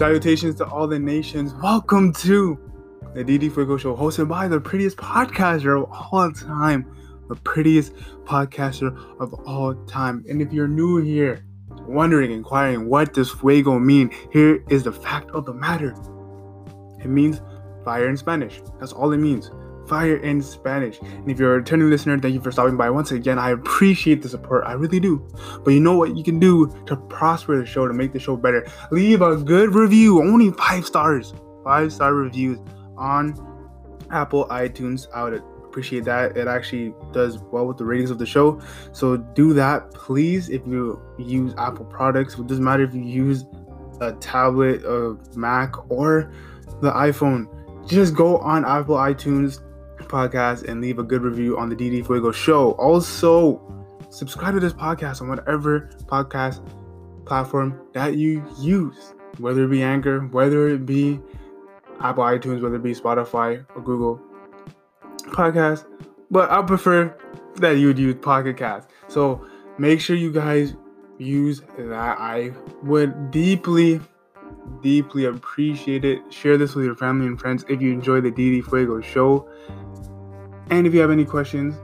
Salutations 0.00 0.54
to 0.54 0.64
all 0.64 0.86
the 0.86 0.98
nations. 0.98 1.52
Welcome 1.62 2.14
to 2.14 2.58
the 3.12 3.22
DD 3.22 3.52
Fuego 3.52 3.76
Show, 3.76 3.94
hosted 3.94 4.28
by 4.28 4.48
the 4.48 4.58
prettiest 4.58 4.96
podcaster 4.96 5.76
of 5.76 5.90
all 5.92 6.32
time. 6.32 6.90
The 7.28 7.34
prettiest 7.34 7.92
podcaster 8.24 8.96
of 9.20 9.34
all 9.46 9.74
time. 9.84 10.24
And 10.26 10.40
if 10.40 10.54
you're 10.54 10.68
new 10.68 11.02
here, 11.02 11.44
wondering, 11.86 12.30
inquiring, 12.30 12.88
what 12.88 13.12
does 13.12 13.30
fuego 13.30 13.78
mean? 13.78 14.10
Here 14.32 14.64
is 14.70 14.84
the 14.84 14.92
fact 14.92 15.32
of 15.32 15.44
the 15.44 15.52
matter. 15.52 15.94
It 17.00 17.08
means 17.08 17.42
fire 17.84 18.08
in 18.08 18.16
Spanish. 18.16 18.62
That's 18.78 18.92
all 18.92 19.12
it 19.12 19.18
means. 19.18 19.50
Fire 19.90 20.16
in 20.18 20.40
Spanish. 20.40 21.00
And 21.00 21.28
if 21.28 21.40
you're 21.40 21.54
a 21.54 21.56
returning 21.58 21.90
listener, 21.90 22.16
thank 22.18 22.32
you 22.32 22.40
for 22.40 22.52
stopping 22.52 22.76
by 22.76 22.88
once 22.88 23.10
again. 23.10 23.40
I 23.40 23.50
appreciate 23.50 24.22
the 24.22 24.28
support. 24.28 24.64
I 24.64 24.72
really 24.72 25.00
do. 25.00 25.28
But 25.64 25.72
you 25.72 25.80
know 25.80 25.96
what 25.96 26.16
you 26.16 26.22
can 26.22 26.38
do 26.38 26.72
to 26.86 26.96
prosper 26.96 27.58
the 27.58 27.66
show, 27.66 27.88
to 27.88 27.92
make 27.92 28.12
the 28.12 28.20
show 28.20 28.36
better? 28.36 28.64
Leave 28.92 29.20
a 29.20 29.36
good 29.36 29.74
review. 29.74 30.22
Only 30.22 30.52
five 30.52 30.86
stars. 30.86 31.34
Five 31.64 31.92
star 31.92 32.14
reviews 32.14 32.60
on 32.96 33.34
Apple 34.12 34.46
iTunes. 34.46 35.08
I 35.12 35.24
would 35.24 35.42
appreciate 35.64 36.04
that. 36.04 36.36
It 36.36 36.46
actually 36.46 36.94
does 37.12 37.38
well 37.38 37.66
with 37.66 37.76
the 37.76 37.84
ratings 37.84 38.10
of 38.10 38.18
the 38.18 38.26
show. 38.26 38.60
So 38.92 39.16
do 39.16 39.52
that, 39.54 39.90
please. 39.92 40.50
If 40.50 40.64
you 40.66 41.02
use 41.18 41.52
Apple 41.58 41.84
products, 41.84 42.38
it 42.38 42.46
doesn't 42.46 42.64
matter 42.64 42.84
if 42.84 42.94
you 42.94 43.02
use 43.02 43.44
a 44.00 44.12
tablet, 44.12 44.84
a 44.84 45.16
Mac, 45.36 45.90
or 45.90 46.32
the 46.80 46.92
iPhone. 46.92 47.48
Just 47.88 48.14
go 48.14 48.38
on 48.38 48.64
Apple 48.64 48.94
iTunes 48.94 49.60
podcast 50.10 50.68
and 50.68 50.80
leave 50.80 50.98
a 50.98 51.02
good 51.02 51.22
review 51.22 51.56
on 51.58 51.68
the 51.68 51.76
DD 51.76 52.04
Fuego 52.04 52.32
show. 52.32 52.72
Also, 52.72 53.60
subscribe 54.10 54.54
to 54.54 54.60
this 54.60 54.72
podcast 54.72 55.22
on 55.22 55.28
whatever 55.28 55.90
podcast 56.06 56.60
platform 57.24 57.80
that 57.92 58.16
you 58.16 58.44
use, 58.58 59.14
whether 59.38 59.64
it 59.64 59.68
be 59.68 59.82
Anchor, 59.82 60.20
whether 60.20 60.68
it 60.68 60.84
be 60.84 61.20
Apple 62.00 62.24
iTunes, 62.24 62.60
whether 62.60 62.76
it 62.76 62.82
be 62.82 62.94
Spotify 62.94 63.64
or 63.74 63.82
Google 63.82 64.20
Podcast. 65.28 65.86
But 66.30 66.50
I 66.50 66.62
prefer 66.62 67.16
that 67.56 67.72
you 67.72 67.88
would 67.88 67.98
use 67.98 68.16
Pocket 68.20 68.56
Cast. 68.56 68.88
So 69.08 69.46
make 69.78 70.00
sure 70.00 70.16
you 70.16 70.32
guys 70.32 70.74
use 71.18 71.62
that. 71.78 72.18
I 72.18 72.52
would 72.82 73.30
deeply, 73.30 74.00
deeply 74.82 75.26
appreciate 75.26 76.04
it. 76.04 76.20
Share 76.32 76.56
this 76.56 76.74
with 76.74 76.84
your 76.84 76.94
family 76.94 77.26
and 77.26 77.38
friends 77.38 77.64
if 77.68 77.80
you 77.80 77.92
enjoy 77.92 78.20
the 78.20 78.30
DD 78.30 78.64
Fuego 78.64 79.00
show. 79.00 79.48
And 80.70 80.86
if 80.86 80.94
you 80.94 81.00
have 81.00 81.10
any 81.10 81.24
questions 81.24 81.74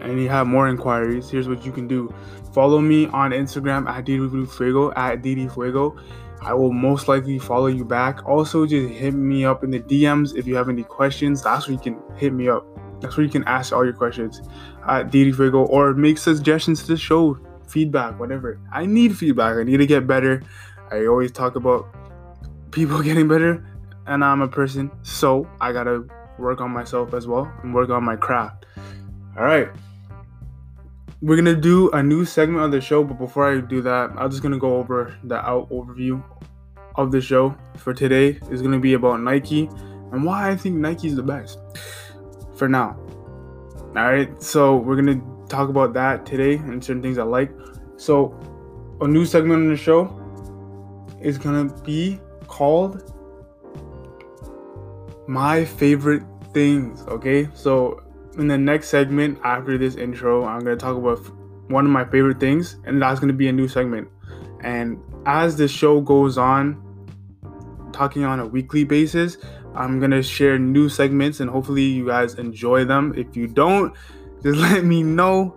and 0.00 0.20
you 0.20 0.28
have 0.28 0.46
more 0.46 0.68
inquiries, 0.68 1.30
here's 1.30 1.48
what 1.48 1.64
you 1.64 1.72
can 1.72 1.88
do. 1.88 2.12
Follow 2.52 2.80
me 2.80 3.06
on 3.06 3.30
Instagram 3.30 3.88
at 3.88 4.04
DD 4.04 4.50
Fuego, 4.50 4.92
at 4.92 5.22
DD 5.22 5.52
Fuego. 5.52 5.96
I 6.40 6.54
will 6.54 6.72
most 6.72 7.08
likely 7.08 7.38
follow 7.38 7.66
you 7.66 7.84
back. 7.84 8.26
Also, 8.26 8.66
just 8.66 8.90
hit 8.90 9.14
me 9.14 9.44
up 9.44 9.64
in 9.64 9.70
the 9.70 9.80
DMs 9.80 10.36
if 10.36 10.46
you 10.46 10.54
have 10.56 10.68
any 10.68 10.84
questions. 10.84 11.42
That's 11.42 11.66
where 11.66 11.74
you 11.74 11.80
can 11.80 12.00
hit 12.16 12.32
me 12.32 12.48
up. 12.48 12.66
That's 13.00 13.16
where 13.16 13.24
you 13.24 13.30
can 13.30 13.44
ask 13.44 13.72
all 13.72 13.84
your 13.84 13.94
questions 13.94 14.40
at 14.88 15.10
DD 15.10 15.34
Fuego 15.34 15.64
or 15.66 15.94
make 15.94 16.18
suggestions 16.18 16.82
to 16.82 16.88
the 16.88 16.96
show, 16.96 17.38
feedback, 17.68 18.18
whatever. 18.18 18.60
I 18.72 18.86
need 18.86 19.16
feedback. 19.16 19.56
I 19.56 19.62
need 19.64 19.76
to 19.78 19.86
get 19.86 20.06
better. 20.06 20.42
I 20.90 21.06
always 21.06 21.32
talk 21.32 21.56
about 21.56 21.86
people 22.70 23.02
getting 23.02 23.28
better, 23.28 23.64
and 24.06 24.24
I'm 24.24 24.40
a 24.40 24.48
person, 24.48 24.90
so 25.02 25.48
I 25.60 25.72
gotta 25.72 26.04
work 26.38 26.60
on 26.60 26.70
myself 26.70 27.14
as 27.14 27.26
well 27.26 27.52
and 27.62 27.74
work 27.74 27.90
on 27.90 28.04
my 28.04 28.16
craft. 28.16 28.66
All 29.36 29.44
right. 29.44 29.68
We're 31.20 31.36
gonna 31.36 31.56
do 31.56 31.90
a 31.90 32.02
new 32.02 32.24
segment 32.24 32.64
of 32.64 32.70
the 32.70 32.80
show, 32.80 33.02
but 33.02 33.18
before 33.18 33.52
I 33.52 33.60
do 33.60 33.82
that, 33.82 34.10
I'm 34.16 34.30
just 34.30 34.42
gonna 34.42 34.58
go 34.58 34.76
over 34.76 35.16
the 35.24 35.36
out 35.36 35.68
overview 35.70 36.22
of 36.94 37.10
the 37.10 37.20
show 37.20 37.56
for 37.76 37.92
today. 37.92 38.38
is 38.50 38.62
gonna 38.62 38.78
be 38.78 38.94
about 38.94 39.20
Nike 39.20 39.68
and 40.12 40.24
why 40.24 40.50
I 40.50 40.56
think 40.56 40.76
Nike 40.76 41.08
is 41.08 41.16
the 41.16 41.22
best 41.22 41.58
for 42.56 42.68
now. 42.68 42.96
All 43.96 44.04
right, 44.04 44.42
so 44.42 44.76
we're 44.76 44.96
gonna 44.96 45.20
talk 45.48 45.68
about 45.70 45.92
that 45.94 46.26
today 46.26 46.56
and 46.56 46.84
certain 46.84 47.02
things 47.02 47.18
I 47.18 47.24
like. 47.24 47.50
So, 47.96 48.38
a 49.00 49.08
new 49.08 49.24
segment 49.24 49.62
on 49.62 49.68
the 49.68 49.76
show 49.76 50.14
is 51.20 51.38
gonna 51.38 51.72
be 51.82 52.20
called 52.46 53.12
my 55.26 55.64
favorite 55.64 56.22
things. 56.52 57.02
Okay, 57.08 57.48
so 57.54 58.02
in 58.38 58.48
the 58.48 58.58
next 58.58 58.88
segment 58.88 59.38
after 59.44 59.78
this 59.78 59.96
intro, 59.96 60.44
I'm 60.44 60.60
gonna 60.60 60.76
talk 60.76 60.96
about 60.96 61.18
one 61.70 61.84
of 61.84 61.90
my 61.90 62.04
favorite 62.04 62.40
things, 62.40 62.76
and 62.84 63.00
that's 63.00 63.20
gonna 63.20 63.32
be 63.32 63.48
a 63.48 63.52
new 63.52 63.68
segment. 63.68 64.08
And 64.60 65.00
as 65.26 65.56
the 65.56 65.68
show 65.68 66.00
goes 66.00 66.38
on, 66.38 66.82
talking 67.92 68.24
on 68.24 68.40
a 68.40 68.46
weekly 68.46 68.84
basis, 68.84 69.38
I'm 69.74 70.00
gonna 70.00 70.22
share 70.22 70.58
new 70.58 70.88
segments, 70.88 71.40
and 71.40 71.50
hopefully 71.50 71.82
you 71.82 72.06
guys 72.06 72.34
enjoy 72.34 72.84
them. 72.84 73.14
If 73.16 73.36
you 73.36 73.46
don't, 73.46 73.94
just 74.42 74.58
let 74.58 74.84
me 74.84 75.02
know. 75.02 75.54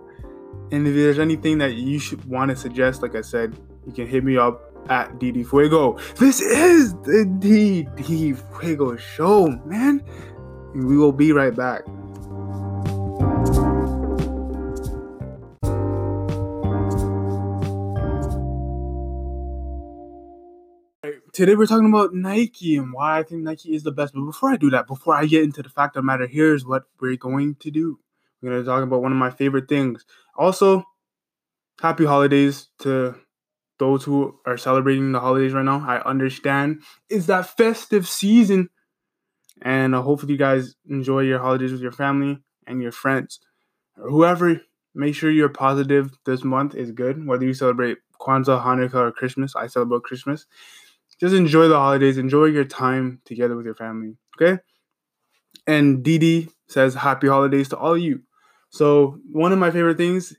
And 0.70 0.86
if 0.86 0.94
there's 0.94 1.18
anything 1.18 1.58
that 1.58 1.74
you 1.74 1.98
should 1.98 2.24
want 2.24 2.50
to 2.50 2.56
suggest, 2.56 3.02
like 3.02 3.14
I 3.14 3.20
said, 3.20 3.58
you 3.86 3.92
can 3.92 4.06
hit 4.06 4.24
me 4.24 4.36
up 4.36 4.72
at 4.88 5.18
DD 5.18 5.46
Fuego. 5.46 5.98
This 6.16 6.40
is 6.40 6.94
the 6.94 7.26
DD 7.38 8.38
Fuego 8.58 8.96
show, 8.96 9.48
man. 9.64 10.02
We 10.74 10.96
will 10.96 11.12
be 11.12 11.32
right 11.32 11.54
back. 11.54 11.82
Today 21.34 21.54
we're 21.54 21.66
talking 21.66 21.88
about 21.88 22.14
Nike 22.14 22.76
and 22.76 22.92
why 22.92 23.18
I 23.18 23.22
think 23.22 23.42
Nike 23.42 23.74
is 23.74 23.82
the 23.82 23.92
best. 23.92 24.14
But 24.14 24.24
before 24.24 24.50
I 24.50 24.56
do 24.56 24.70
that, 24.70 24.86
before 24.86 25.14
I 25.14 25.26
get 25.26 25.42
into 25.42 25.62
the 25.62 25.68
fact 25.68 25.96
of 25.96 26.02
the 26.02 26.06
matter, 26.06 26.26
here's 26.26 26.64
what 26.64 26.84
we're 27.00 27.16
going 27.16 27.54
to 27.56 27.70
do. 27.70 27.98
We're 28.40 28.50
going 28.50 28.62
to 28.62 28.68
talk 28.68 28.82
about 28.82 29.02
one 29.02 29.12
of 29.12 29.18
my 29.18 29.30
favorite 29.30 29.68
things. 29.68 30.04
Also, 30.36 30.84
happy 31.80 32.04
holidays 32.04 32.68
to 32.80 33.14
those 33.78 34.04
who 34.04 34.38
are 34.46 34.56
celebrating 34.56 35.12
the 35.12 35.20
holidays 35.20 35.52
right 35.52 35.64
now. 35.64 35.84
I 35.86 36.02
understand. 36.02 36.82
It's 37.10 37.26
that 37.26 37.56
festive 37.56 38.08
season. 38.08 38.70
And 39.62 39.94
uh, 39.94 40.02
hopefully, 40.02 40.32
you 40.32 40.38
guys 40.38 40.74
enjoy 40.88 41.20
your 41.20 41.38
holidays 41.38 41.72
with 41.72 41.80
your 41.80 41.92
family 41.92 42.38
and 42.66 42.82
your 42.82 42.92
friends. 42.92 43.40
Or 43.96 44.10
whoever, 44.10 44.60
make 44.94 45.14
sure 45.14 45.30
you're 45.30 45.48
positive 45.48 46.12
this 46.26 46.44
month 46.44 46.74
is 46.74 46.92
good. 46.92 47.26
Whether 47.26 47.46
you 47.46 47.54
celebrate 47.54 47.98
Kwanzaa, 48.20 48.64
Hanukkah, 48.64 48.94
or 48.94 49.12
Christmas, 49.12 49.56
I 49.56 49.68
celebrate 49.68 50.02
Christmas. 50.02 50.46
Just 51.20 51.34
enjoy 51.34 51.68
the 51.68 51.78
holidays. 51.78 52.18
Enjoy 52.18 52.46
your 52.46 52.64
time 52.64 53.20
together 53.24 53.56
with 53.56 53.66
your 53.66 53.76
family. 53.76 54.16
Okay? 54.40 54.60
And 55.66 56.02
Didi 56.02 56.50
says, 56.68 56.94
Happy 56.94 57.28
holidays 57.28 57.68
to 57.70 57.76
all 57.78 57.94
of 57.94 58.00
you. 58.00 58.22
So, 58.70 59.18
one 59.30 59.52
of 59.52 59.58
my 59.58 59.70
favorite 59.70 59.98
things 59.98 60.34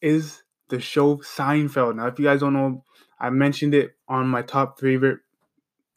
is 0.00 0.42
the 0.68 0.80
show 0.80 1.18
Seinfeld. 1.18 1.96
Now, 1.96 2.06
if 2.06 2.18
you 2.18 2.24
guys 2.26 2.40
don't 2.40 2.54
know, 2.54 2.84
I 3.20 3.30
mentioned 3.30 3.74
it 3.74 3.96
on 4.08 4.28
my 4.28 4.42
top 4.42 4.80
favorite 4.80 5.20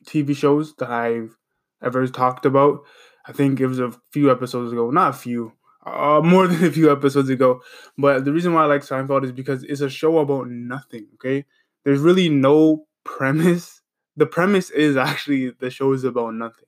TV 0.05 0.33
shows 0.33 0.75
that 0.77 0.91
I've 0.91 1.37
ever 1.83 2.07
talked 2.07 2.45
about. 2.45 2.81
I 3.27 3.31
think 3.31 3.59
it 3.59 3.67
was 3.67 3.79
a 3.79 3.91
few 4.11 4.31
episodes 4.31 4.71
ago, 4.71 4.89
not 4.91 5.11
a 5.11 5.17
few, 5.17 5.53
uh, 5.85 6.21
more 6.25 6.47
than 6.47 6.63
a 6.63 6.71
few 6.71 6.91
episodes 6.91 7.29
ago. 7.29 7.61
But 7.97 8.25
the 8.25 8.33
reason 8.33 8.53
why 8.53 8.63
I 8.63 8.67
like 8.67 8.81
Seinfeld 8.81 9.23
is 9.23 9.31
because 9.31 9.63
it's 9.63 9.81
a 9.81 9.89
show 9.89 10.19
about 10.19 10.49
nothing. 10.49 11.07
Okay, 11.15 11.45
there's 11.83 11.99
really 11.99 12.29
no 12.29 12.85
premise. 13.03 13.81
The 14.15 14.25
premise 14.25 14.69
is 14.71 14.97
actually 14.97 15.51
the 15.51 15.69
show 15.69 15.93
is 15.93 16.03
about 16.03 16.33
nothing, 16.33 16.65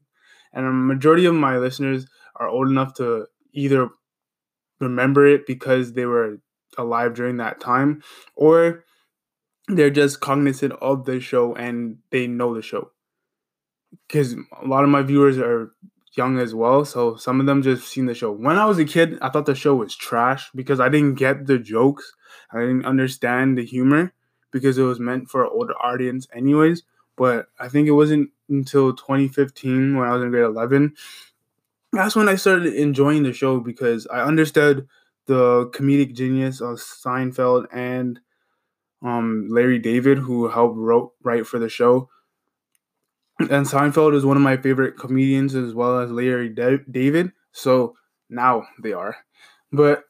and 0.54 0.66
a 0.66 0.72
majority 0.72 1.26
of 1.26 1.36
my 1.36 1.58
listeners 1.58 2.08
are 2.36 2.48
old 2.48 2.70
enough 2.70 2.94
to 2.96 3.28
either 3.54 3.90
remember 4.80 5.28
it 5.28 5.46
because 5.46 5.94
they 5.94 6.06
were 6.06 6.38
alive 6.78 7.14
during 7.14 7.38
that 7.38 7.60
time, 7.60 8.02
or 8.36 8.84
they're 9.68 9.90
just 9.90 10.20
cognizant 10.22 10.74
of 10.82 11.06
the 11.06 11.20
show 11.20 11.56
and 11.56 11.98
they 12.12 12.28
know 12.28 12.54
the 12.56 12.62
show. 12.62 12.92
Because 14.08 14.34
a 14.34 14.66
lot 14.66 14.84
of 14.84 14.90
my 14.90 15.02
viewers 15.02 15.38
are 15.38 15.72
young 16.14 16.40
as 16.40 16.54
well, 16.54 16.84
so 16.84 17.16
some 17.16 17.40
of 17.40 17.46
them 17.46 17.62
just 17.62 17.88
seen 17.88 18.06
the 18.06 18.14
show. 18.14 18.32
When 18.32 18.58
I 18.58 18.66
was 18.66 18.78
a 18.78 18.86
kid, 18.86 19.18
I 19.22 19.30
thought 19.30 19.46
the 19.46 19.56
show 19.56 19.76
was 19.76 19.96
trash 19.96 20.50
because 20.54 20.80
I 20.80 20.90
didn't 20.90 21.16
get 21.16 21.48
the 21.48 21.58
jokes. 21.58 22.14
I 22.52 22.60
didn't 22.60 22.86
understand 22.86 23.58
the 23.58 23.66
humor 23.66 24.14
because 24.52 24.78
it 24.78 24.84
was 24.84 25.00
meant 25.00 25.30
for 25.30 25.44
an 25.44 25.52
older 25.54 25.74
audience, 25.82 26.28
anyways. 26.34 26.84
But 27.16 27.48
I 27.60 27.70
think 27.70 27.88
it 27.88 27.92
wasn't 27.92 28.32
until 28.50 28.94
2015 28.94 29.96
when 29.96 30.08
I 30.08 30.14
was 30.14 30.24
in 30.24 30.32
grade 30.32 30.44
11 30.44 30.96
that's 31.94 32.16
when 32.16 32.30
I 32.30 32.36
started 32.36 32.74
enjoying 32.74 33.24
the 33.24 33.34
show 33.34 33.60
because 33.60 34.08
I 34.08 34.22
understood 34.22 34.88
the 35.26 35.68
comedic 35.74 36.16
genius 36.16 36.62
of 36.62 36.78
Seinfeld 36.78 37.68
and 37.72 38.20
um, 39.04 39.48
Larry 39.50 39.80
David, 39.80 40.20
who 40.20 40.48
helped 40.50 40.78
wrote 40.78 41.14
write 41.24 41.48
for 41.48 41.60
the 41.60 41.70
show. 41.70 42.10
And 43.50 43.66
Seinfeld 43.66 44.16
is 44.16 44.26
one 44.26 44.38
of 44.38 44.44
my 44.44 44.58
favorite 44.58 44.98
comedians 44.98 45.56
as 45.56 45.74
well 45.74 46.00
as 46.00 46.12
Larry 46.12 46.50
David. 46.50 47.32
So 47.52 47.96
now 48.30 48.64
they 48.82 48.94
are. 48.94 49.16
But 49.72 50.04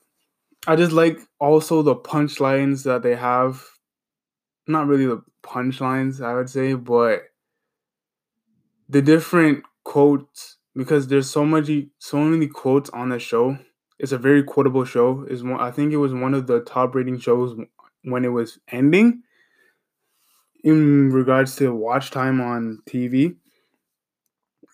I 0.67 0.75
just 0.75 0.91
like 0.91 1.19
also 1.39 1.81
the 1.81 1.95
punchlines 1.95 2.83
that 2.83 3.03
they 3.03 3.15
have. 3.15 3.63
Not 4.67 4.87
really 4.87 5.07
the 5.07 5.23
punchlines, 5.43 6.23
I 6.23 6.35
would 6.35 6.49
say, 6.49 6.73
but 6.73 7.23
the 8.87 9.01
different 9.01 9.63
quotes 9.83 10.57
because 10.75 11.07
there's 11.07 11.29
so 11.29 11.45
many 11.45 11.89
so 11.97 12.19
many 12.19 12.47
quotes 12.47 12.89
on 12.91 13.09
the 13.09 13.19
show. 13.19 13.57
It's 13.97 14.11
a 14.11 14.17
very 14.17 14.43
quotable 14.43 14.85
show. 14.85 15.25
Is 15.29 15.43
one 15.43 15.59
I 15.59 15.71
think 15.71 15.93
it 15.93 15.97
was 15.97 16.13
one 16.13 16.33
of 16.33 16.47
the 16.47 16.59
top 16.61 16.93
rating 16.95 17.19
shows 17.19 17.55
when 18.03 18.25
it 18.25 18.29
was 18.29 18.59
ending 18.67 19.23
in 20.63 21.09
regards 21.11 21.55
to 21.57 21.73
watch 21.73 22.11
time 22.11 22.39
on 22.41 22.79
TV. 22.87 23.35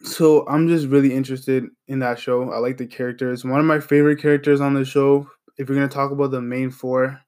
So 0.03 0.47
I'm 0.47 0.67
just 0.67 0.87
really 0.87 1.13
interested 1.13 1.65
in 1.87 1.99
that 1.99 2.19
show. 2.19 2.51
I 2.51 2.57
like 2.57 2.77
the 2.77 2.87
characters. 2.87 3.43
One 3.43 3.59
of 3.59 3.65
my 3.65 3.79
favorite 3.79 4.21
characters 4.21 4.61
on 4.61 4.73
the 4.73 4.85
show, 4.85 5.27
if 5.57 5.67
you're 5.67 5.77
gonna 5.77 5.87
talk 5.87 6.11
about 6.11 6.31
the 6.31 6.41
main 6.41 6.69
four, 6.69 7.19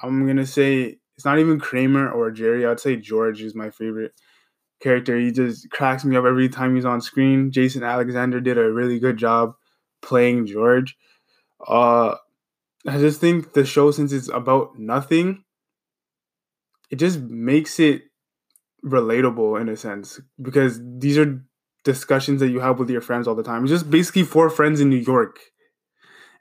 I'm 0.00 0.26
gonna 0.26 0.46
say 0.46 0.98
it's 1.16 1.24
not 1.24 1.38
even 1.38 1.58
Kramer 1.58 2.10
or 2.10 2.30
Jerry. 2.30 2.66
I'd 2.66 2.80
say 2.80 2.96
George 2.96 3.42
is 3.42 3.54
my 3.54 3.70
favorite 3.70 4.12
character. 4.80 5.18
He 5.18 5.32
just 5.32 5.70
cracks 5.70 6.04
me 6.04 6.16
up 6.16 6.24
every 6.24 6.48
time 6.48 6.74
he's 6.74 6.84
on 6.84 7.00
screen. 7.00 7.50
Jason 7.50 7.82
Alexander 7.82 8.40
did 8.40 8.58
a 8.58 8.70
really 8.72 8.98
good 8.98 9.16
job 9.16 9.54
playing 10.00 10.46
George. 10.46 10.96
Uh, 11.66 12.16
I 12.86 12.98
just 12.98 13.20
think 13.20 13.52
the 13.52 13.64
show, 13.64 13.90
since 13.90 14.12
it's 14.12 14.28
about 14.28 14.78
nothing, 14.78 15.44
it 16.92 16.98
just 16.98 17.20
makes 17.20 17.80
it 17.80 18.02
relatable 18.84 19.58
in 19.60 19.68
a 19.70 19.76
sense 19.76 20.20
because 20.40 20.78
these 20.98 21.16
are 21.16 21.42
discussions 21.84 22.40
that 22.40 22.50
you 22.50 22.60
have 22.60 22.78
with 22.78 22.90
your 22.90 23.00
friends 23.00 23.26
all 23.26 23.34
the 23.34 23.42
time. 23.42 23.64
It's 23.64 23.72
just 23.72 23.90
basically 23.90 24.24
four 24.24 24.50
friends 24.50 24.80
in 24.80 24.90
New 24.90 24.96
York, 24.96 25.40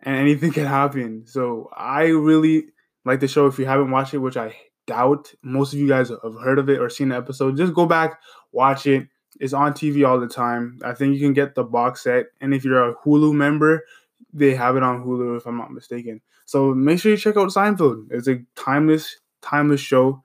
and 0.04 0.18
anything 0.18 0.52
can 0.58 0.66
happen. 0.66 1.26
So 1.26 1.70
I 1.76 2.08
really 2.08 2.66
like 3.06 3.22
the 3.22 3.30
show. 3.30 3.48
If 3.48 3.58
you 3.58 3.66
haven't 3.66 3.92
watched 3.92 4.14
it, 4.14 4.20
which 4.20 4.38
I 4.38 4.54
doubt 4.88 5.32
most 5.42 5.74
of 5.74 5.80
you 5.80 5.88
guys 5.88 6.10
have 6.10 6.36
heard 6.44 6.60
of 6.60 6.70
it 6.70 6.80
or 6.80 6.90
seen 6.90 7.10
the 7.10 7.16
episode, 7.16 7.56
just 7.56 7.74
go 7.74 7.86
back, 7.86 8.20
watch 8.52 8.86
it. 8.86 9.08
It's 9.40 9.54
on 9.54 9.72
TV 9.72 10.06
all 10.06 10.20
the 10.20 10.28
time. 10.28 10.80
I 10.84 10.94
think 10.94 11.14
you 11.14 11.22
can 11.22 11.34
get 11.34 11.56
the 11.56 11.64
box 11.64 12.04
set, 12.04 12.26
and 12.42 12.54
if 12.54 12.66
you're 12.66 12.90
a 12.90 12.96
Hulu 12.96 13.34
member, 13.34 13.86
they 14.34 14.54
have 14.54 14.76
it 14.76 14.84
on 14.84 15.06
Hulu 15.06 15.38
if 15.38 15.46
I'm 15.46 15.58
not 15.58 15.72
mistaken. 15.72 16.20
So 16.46 16.74
make 16.74 17.00
sure 17.00 17.12
you 17.12 17.18
check 17.18 17.38
out 17.38 17.48
Seinfeld. 17.48 18.08
It's 18.12 18.28
a 18.28 18.42
timeless, 18.58 19.16
timeless 19.42 19.80
show. 19.80 20.22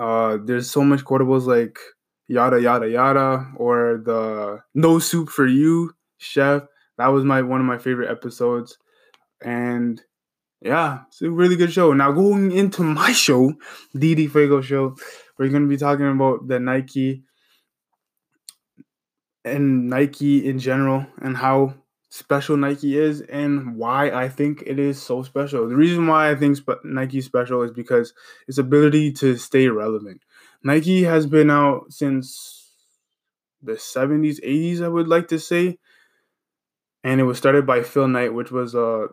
Uh, 0.00 0.38
there's 0.42 0.70
so 0.70 0.82
much 0.82 1.04
quotables 1.04 1.46
like 1.46 1.78
yada 2.26 2.58
yada 2.60 2.88
yada 2.88 3.46
or 3.56 4.00
the 4.02 4.58
no 4.74 4.98
soup 4.98 5.28
for 5.28 5.46
you 5.46 5.92
chef. 6.16 6.62
That 6.96 7.08
was 7.08 7.24
my 7.24 7.42
one 7.42 7.60
of 7.60 7.66
my 7.66 7.76
favorite 7.76 8.10
episodes, 8.10 8.78
and 9.44 10.00
yeah, 10.62 11.00
it's 11.08 11.20
a 11.20 11.30
really 11.30 11.56
good 11.56 11.72
show. 11.72 11.92
Now 11.92 12.12
going 12.12 12.50
into 12.50 12.82
my 12.82 13.12
show, 13.26 13.52
Didi 13.94 14.26
Fuego 14.26 14.62
show, 14.62 14.96
we're 15.38 15.50
gonna 15.50 15.66
be 15.66 15.76
talking 15.76 16.10
about 16.10 16.48
the 16.48 16.58
Nike 16.58 17.22
and 19.44 19.90
Nike 19.90 20.48
in 20.48 20.58
general 20.58 21.06
and 21.20 21.36
how 21.36 21.74
special 22.10 22.56
Nike 22.56 22.98
is 22.98 23.20
and 23.22 23.76
why 23.76 24.10
I 24.10 24.28
think 24.28 24.62
it 24.66 24.78
is 24.78 25.00
so 25.02 25.22
special. 25.22 25.68
The 25.68 25.76
reason 25.76 26.06
why 26.06 26.30
I 26.30 26.34
think 26.34 26.58
Nike 26.84 27.20
special 27.20 27.62
is 27.62 27.70
because 27.72 28.12
its 28.48 28.58
ability 28.58 29.12
to 29.14 29.36
stay 29.36 29.68
relevant. 29.68 30.22
Nike 30.62 31.04
has 31.04 31.26
been 31.26 31.50
out 31.50 31.92
since 31.92 32.72
the 33.62 33.78
70s, 33.78 34.40
80s, 34.42 34.82
I 34.82 34.88
would 34.88 35.08
like 35.08 35.28
to 35.28 35.38
say. 35.38 35.78
And 37.04 37.20
it 37.20 37.24
was 37.24 37.36
started 37.38 37.66
by 37.66 37.82
Phil 37.82 38.08
Knight, 38.08 38.32
which 38.34 38.50
was 38.50 38.74
uh 38.74 39.08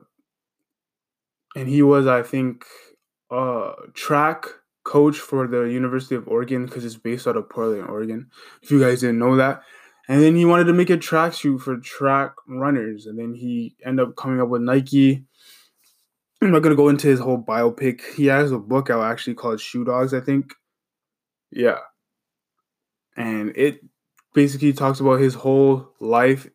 and 1.56 1.68
he 1.68 1.82
was 1.82 2.08
I 2.08 2.24
think 2.24 2.66
uh 3.32 3.74
track 3.94 4.46
coach 4.84 5.18
for 5.20 5.48
the 5.48 5.62
University 5.64 6.16
of 6.16 6.28
Oregon 6.28 6.66
because 6.66 6.86
it's 6.86 6.96
based 6.96 7.28
out 7.28 7.36
of 7.38 7.50
Portland, 7.50 7.90
Oregon. 7.90 8.30
If 8.62 8.72
you 8.72 8.80
guys 8.80 9.02
didn't 9.02 9.20
know 9.20 9.36
that. 9.36 9.62
And 10.08 10.22
then 10.22 10.36
he 10.36 10.46
wanted 10.46 10.66
to 10.66 10.74
make 10.74 10.90
a 10.90 10.98
track 10.98 11.34
shoe 11.34 11.58
for 11.60 11.78
track 11.78 12.34
runners. 12.48 13.06
And 13.06 13.20
then 13.20 13.34
he 13.34 13.76
ended 13.86 14.08
up 14.08 14.16
coming 14.16 14.40
up 14.40 14.50
with 14.50 14.62
Nike. 14.62 15.26
I'm 16.42 16.52
not 16.52 16.62
gonna 16.62 16.76
go 16.76 16.90
into 16.90 17.08
his 17.08 17.20
whole 17.20 17.44
biopic. 17.44 18.02
He 18.16 18.28
has 18.28 18.52
a 18.52 18.60
book 18.60 18.90
out 18.90 19.04
actually 19.04 19.34
called 19.34 19.60
Shoe 19.60 19.84
Dogs, 19.84 20.14
I 20.14 20.22
think. 20.22 20.54
Yeah. 21.52 21.80
And 23.16 23.56
it 23.56 23.82
basically 24.34 24.72
talks 24.74 25.00
about 25.00 25.20
his 25.20 25.34
whole 25.34 25.94
life 26.00 26.48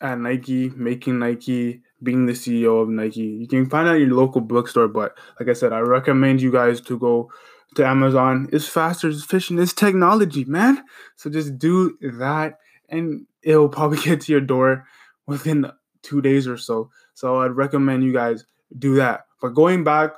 at 0.00 0.18
Nike, 0.18 0.70
making 0.70 1.20
Nike, 1.20 1.82
being 2.02 2.26
the 2.26 2.32
CEO 2.32 2.82
of 2.82 2.88
Nike. 2.88 3.20
You 3.20 3.46
can 3.46 3.70
find 3.70 3.88
out 3.88 4.00
your 4.00 4.12
local 4.12 4.40
bookstore, 4.40 4.88
but 4.88 5.16
like 5.38 5.48
I 5.48 5.52
said, 5.52 5.72
I 5.72 5.78
recommend 5.78 6.42
you 6.42 6.50
guys 6.50 6.80
to 6.82 6.98
go 6.98 7.30
to 7.76 7.86
Amazon. 7.86 8.48
It's 8.52 8.68
faster, 8.68 9.08
it's 9.08 9.22
efficient, 9.22 9.60
it's 9.60 9.72
technology, 9.72 10.44
man. 10.44 10.82
So 11.16 11.30
just 11.30 11.58
do 11.58 11.96
that 12.00 12.58
and 12.92 13.26
it'll 13.42 13.68
probably 13.68 13.98
get 14.04 14.20
to 14.22 14.32
your 14.32 14.40
door 14.40 14.86
within 15.26 15.66
two 16.02 16.20
days 16.20 16.46
or 16.46 16.56
so. 16.56 16.90
So 17.14 17.40
I'd 17.40 17.56
recommend 17.56 18.04
you 18.04 18.12
guys 18.12 18.44
do 18.78 18.94
that. 18.96 19.26
But 19.40 19.50
going 19.50 19.82
back 19.82 20.12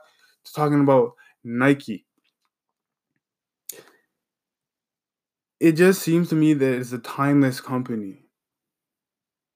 to 0.45 0.53
talking 0.53 0.81
about 0.81 1.13
Nike, 1.43 2.05
it 5.61 5.73
just 5.73 6.03
seems 6.03 6.29
to 6.29 6.35
me 6.35 6.53
that 6.53 6.75
it's 6.75 6.93
a 6.93 6.99
timeless 6.99 7.61
company. 7.61 8.21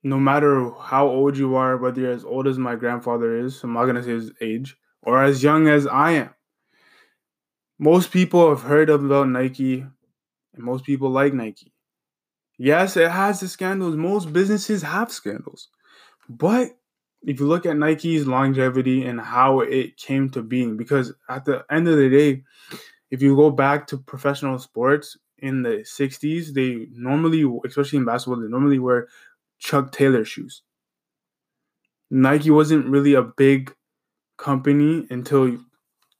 No 0.03 0.19
matter 0.19 0.71
how 0.81 1.09
old 1.09 1.37
you 1.37 1.56
are, 1.56 1.76
whether 1.76 2.00
you're 2.00 2.12
as 2.12 2.25
old 2.25 2.47
as 2.47 2.56
my 2.56 2.76
grandfather 2.76 3.37
is, 3.37 3.62
I'm 3.62 3.73
not 3.73 3.87
gonna 3.87 4.03
say 4.03 4.12
his 4.12 4.32
age, 4.41 4.76
or 5.03 5.23
as 5.23 5.43
young 5.43 5.69
as 5.69 5.87
I 5.87 6.12
am. 6.12 6.31
Most 7.79 8.11
people 8.11 8.49
have 8.49 8.62
heard 8.62 8.91
about 8.91 9.29
Nike, 9.29 9.81
and 9.81 10.64
most 10.64 10.85
people 10.85 11.11
like 11.11 11.35
Nike. 11.35 11.73
Yes, 12.59 12.97
it 12.97 13.11
has 13.11 13.41
the 13.41 13.49
scandals. 13.49 13.97
Most 13.97 14.33
businesses 14.33 14.83
have 14.83 15.13
scandals. 15.13 15.69
But 16.29 16.73
if 17.23 17.41
you 17.41 17.47
look 17.47 17.67
at 17.67 17.77
Nike's 17.77 18.27
longevity 18.27 19.05
and 19.05 19.21
how 19.21 19.61
it 19.61 19.97
came 19.97 20.29
to 20.31 20.43
being, 20.43 20.77
because 20.77 21.13
at 21.29 21.45
the 21.45 21.65
end 21.71 21.89
of 21.89 21.97
the 21.97 22.11
day, 22.11 22.43
if 23.11 23.23
you 23.23 23.37
go 23.37 23.51
back 23.51 23.87
to 23.89 23.99
professional 23.99 24.59
sports 24.59 25.17
in 25.39 25.63
the 25.63 25.85
60s, 25.85 26.53
they 26.53 26.89
normally, 26.93 27.45
especially 27.65 27.99
in 27.99 28.05
basketball, 28.05 28.43
they 28.43 28.49
normally 28.49 28.81
wear 28.81 29.09
Chuck 29.59 29.93
Taylor 29.93 30.25
shoes. 30.25 30.63
Nike 32.11 32.51
wasn't 32.51 32.87
really 32.87 33.15
a 33.15 33.23
big 33.23 33.75
company 34.37 35.07
until 35.11 35.59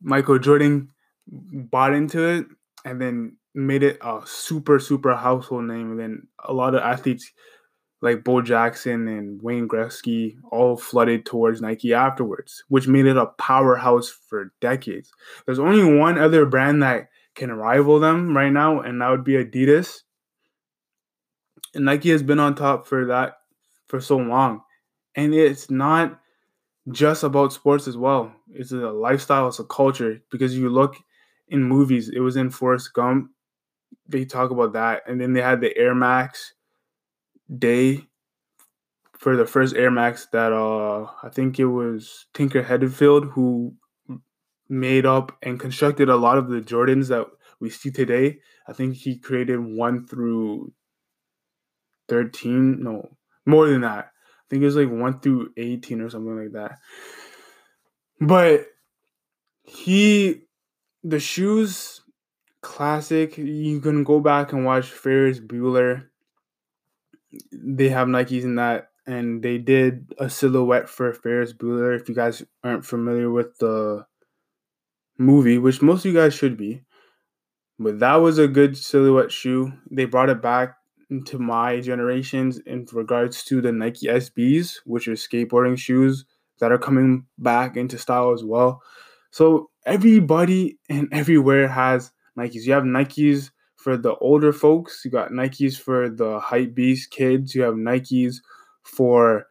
Michael 0.01 0.39
Jordan 0.39 0.91
bought 1.27 1.95
into 1.95 2.23
it 2.23 2.47
and 2.85 3.01
then 3.01 3.38
made 3.59 3.83
it 3.83 3.99
a 4.03 4.21
super 4.25 4.79
super 4.79 5.15
household 5.15 5.65
name 5.65 5.91
and 5.91 6.01
then 6.01 6.27
a 6.45 6.53
lot 6.53 6.75
of 6.75 6.83
athletes 6.83 7.33
like 8.01 8.23
Bo 8.23 8.41
Jackson 8.41 9.09
and 9.09 9.43
Wayne 9.43 9.69
Gretzky 9.69 10.37
all 10.53 10.77
flooded 10.77 11.27
towards 11.27 11.61
Nike 11.61 11.93
afterwards, 11.93 12.63
which 12.69 12.87
made 12.87 13.07
it 13.07 13.17
a 13.17 13.27
powerhouse 13.27 14.09
for 14.09 14.53
decades. 14.61 15.13
There's 15.47 15.59
only 15.59 15.99
one 15.99 16.17
other 16.17 16.47
brand 16.47 16.83
that 16.83 17.09
can 17.35 17.53
rival 17.53 17.99
them 17.99 18.37
right 18.37 18.53
now, 18.53 18.81
and 18.81 19.01
that 19.01 19.11
would 19.11 19.25
be 19.25 19.33
Adidas. 19.33 20.03
And 21.75 21.85
Nike 21.85 22.11
has 22.11 22.23
been 22.23 22.39
on 22.39 22.55
top 22.55 22.87
for 22.87 23.07
that 23.07 23.39
for 23.87 24.01
so 24.01 24.17
long. 24.17 24.63
And 25.17 25.35
it's 25.35 25.71
not 25.71 26.21
just 26.93 27.25
about 27.25 27.53
sports 27.53 27.89
as 27.89 27.97
well. 27.97 28.33
It's 28.53 28.73
a 28.73 28.77
lifestyle, 28.77 29.49
it's 29.49 29.59
a 29.59 29.65
culture. 29.65 30.23
Because 30.31 30.57
you 30.57 30.69
look 30.69 30.97
in 31.49 31.63
movies, 31.63 32.09
it 32.09 32.21
was 32.21 32.37
in 32.37 32.51
Forrest 32.51 32.93
Gump, 32.95 33.31
they 34.09 34.25
talk 34.25 34.51
about 34.51 34.73
that, 34.73 35.03
and 35.07 35.21
then 35.21 35.33
they 35.33 35.43
had 35.43 35.61
the 35.61 35.77
Air 35.77 35.95
Max 35.95 36.55
day 37.57 38.07
for 39.19 39.37
the 39.37 39.47
first 39.47 39.75
Air 39.75 39.91
Max 39.91 40.27
that 40.33 40.53
uh 40.53 41.07
I 41.23 41.29
think 41.31 41.59
it 41.59 41.67
was 41.67 42.27
Tinker 42.35 42.63
Hatfield 42.63 43.27
who 43.33 43.75
made 44.69 45.07
up 45.07 45.37
and 45.43 45.59
constructed 45.59 46.09
a 46.09 46.17
lot 46.17 46.39
of 46.39 46.49
the 46.49 46.61
Jordans 46.61 47.09
that 47.09 47.27
we 47.61 47.71
see 47.71 47.91
today. 47.91 48.39
I 48.67 48.73
think 48.73 48.95
he 48.95 49.19
created 49.19 49.59
one 49.59 50.07
through 50.07 50.73
13, 52.09 52.83
no, 52.83 53.17
more 53.47 53.69
than 53.69 53.81
that. 53.81 54.07
I 54.07 54.45
think 54.49 54.63
it 54.63 54.67
was 54.67 54.77
like 54.77 54.91
1 54.91 55.21
through 55.21 55.51
18 55.57 56.01
or 56.01 56.11
something 56.11 56.37
like 56.37 56.53
that. 56.53 56.79
But 58.21 58.67
he 59.65 60.43
the 61.03 61.21
shoes 61.21 62.03
classic. 62.61 63.39
You 63.39 63.81
can 63.81 64.05
go 64.05 64.21
back 64.21 64.53
and 64.53 64.65
watch 64.65 64.91
Ferris 64.91 65.41
Bueller. 65.41 66.07
They 67.53 67.89
have 67.89 68.09
Nikes 68.09 68.43
in 68.43 68.57
that, 68.57 68.91
and 69.07 69.43
they 69.43 69.59
did 69.59 70.15
a 70.19 70.31
silhouette 70.31 70.89
for 70.89 71.13
Ferris 71.13 71.53
Bueller. 71.53 71.99
If 71.99 72.09
you 72.09 72.15
guys 72.15 72.43
aren't 72.65 72.87
familiar 72.87 73.31
with 73.31 73.59
the 73.59 74.07
movie, 75.19 75.59
which 75.59 75.83
most 75.83 76.05
of 76.05 76.13
you 76.13 76.19
guys 76.19 76.35
should 76.35 76.57
be, 76.57 76.83
but 77.79 78.01
that 78.01 78.17
was 78.17 78.39
a 78.39 78.49
good 78.49 78.77
silhouette 78.77 79.31
shoe. 79.31 79.73
They 79.91 80.05
brought 80.05 80.31
it 80.31 80.43
back 80.43 80.77
into 81.11 81.39
my 81.39 81.81
generations 81.81 82.59
in 82.67 82.87
regards 82.93 83.45
to 83.45 83.61
the 83.61 83.73
Nike 83.73 84.07
SBs, 84.09 84.81
which 84.85 85.09
are 85.09 85.13
skateboarding 85.13 85.79
shoes 85.79 86.25
that 86.61 86.73
are 86.73 86.79
coming 86.79 87.27
back 87.39 87.77
into 87.77 87.99
style 87.99 88.33
as 88.33 88.45
well. 88.45 88.83
So 89.31 89.71
everybody 89.87 90.79
and 90.89 91.09
everywhere 91.13 91.69
has 91.69 92.11
Nikes. 92.39 92.65
You 92.67 92.73
have 92.75 92.85
Nikes 92.85 93.51
for 93.77 93.97
the 93.97 94.15
older 94.17 94.53
folks. 94.53 95.03
You 95.05 95.11
got 95.11 95.31
Nikes 95.33 95.79
for 95.79 96.11
the 96.11 96.41
hype 96.41 96.75
beast 96.75 97.11
kids. 97.11 97.55
You 97.55 97.63
have 97.63 97.75
Nikes 97.75 98.37
for 98.85 99.47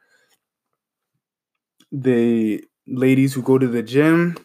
the 1.91 2.63
ladies 2.87 3.33
who 3.33 3.41
go 3.41 3.57
to 3.57 3.67
the 3.67 3.83
gym. 3.83 4.37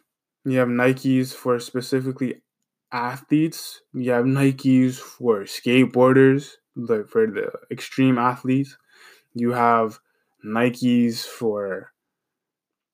You 0.44 0.58
have 0.58 0.68
Nikes 0.68 1.32
for 1.34 1.58
specifically 1.60 2.42
athletes. 2.90 3.80
You 3.92 4.10
have 4.12 4.24
Nikes 4.24 4.96
for 4.96 5.42
skateboarders, 5.44 6.52
like 6.76 7.08
for 7.08 7.26
the 7.26 7.52
extreme 7.70 8.18
athletes. 8.18 8.76
You 9.34 9.52
have 9.52 10.00
Nikes 10.44 11.24
for 11.26 11.92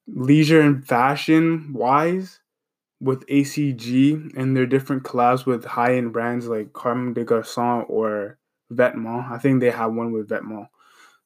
leisure 0.07 0.61
and 0.61 0.87
fashion 0.87 1.73
wise 1.73 2.41
with 3.01 3.27
ACG 3.27 4.37
and 4.37 4.57
their 4.57 4.67
different 4.67 5.05
collabs 5.05 5.47
with 5.47 5.65
high 5.65 5.95
end 5.95 6.13
brands 6.13 6.49
like 6.49 6.73
Comme 6.73 7.15
des 7.15 7.25
Garçons 7.25 7.85
or 7.89 8.39
Vetements. 8.73 9.31
I 9.31 9.39
think 9.39 9.61
they 9.61 9.71
have 9.71 9.93
one 9.95 10.13
with 10.13 10.29
Vetements. 10.29 10.69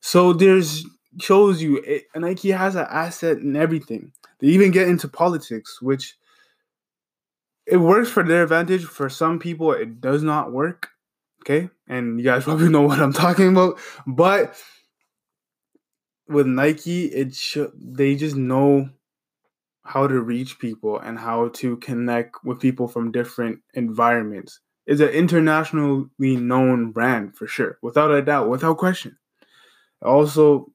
So 0.00 0.32
there's 0.32 0.84
shows 1.20 1.62
you 1.62 1.76
it, 1.78 2.04
Nike 2.14 2.50
has 2.50 2.74
an 2.74 2.86
asset 2.90 3.38
in 3.38 3.56
everything. 3.56 4.12
They 4.40 4.48
even 4.48 4.70
get 4.70 4.88
into 4.88 5.08
politics, 5.08 5.80
which 5.80 6.16
it 7.66 7.76
works 7.76 8.10
for 8.10 8.22
their 8.22 8.42
advantage. 8.42 8.84
For 8.84 9.08
some 9.08 9.38
people, 9.38 9.72
it 9.72 10.00
does 10.00 10.22
not 10.22 10.52
work. 10.52 10.88
Okay, 11.42 11.70
and 11.88 12.18
you 12.18 12.24
guys 12.24 12.44
probably 12.44 12.68
know 12.68 12.82
what 12.82 13.00
I'm 13.00 13.12
talking 13.12 13.48
about. 13.48 13.78
But 14.06 14.60
with 16.28 16.46
Nike, 16.46 17.06
it 17.06 17.34
sh- 17.34 17.58
they 17.74 18.14
just 18.16 18.36
know 18.36 18.90
how 19.84 20.06
to 20.06 20.20
reach 20.20 20.58
people 20.58 20.98
and 21.00 21.18
how 21.18 21.48
to 21.48 21.76
connect 21.78 22.44
with 22.44 22.60
people 22.60 22.88
from 22.88 23.12
different 23.12 23.60
environments. 23.74 24.60
is 24.86 25.00
an 25.00 25.08
internationally 25.10 26.08
known 26.20 26.90
brand 26.90 27.36
for 27.36 27.46
sure, 27.46 27.78
without 27.82 28.10
a 28.10 28.22
doubt, 28.22 28.48
without 28.48 28.78
question. 28.78 29.16
Also, 30.02 30.72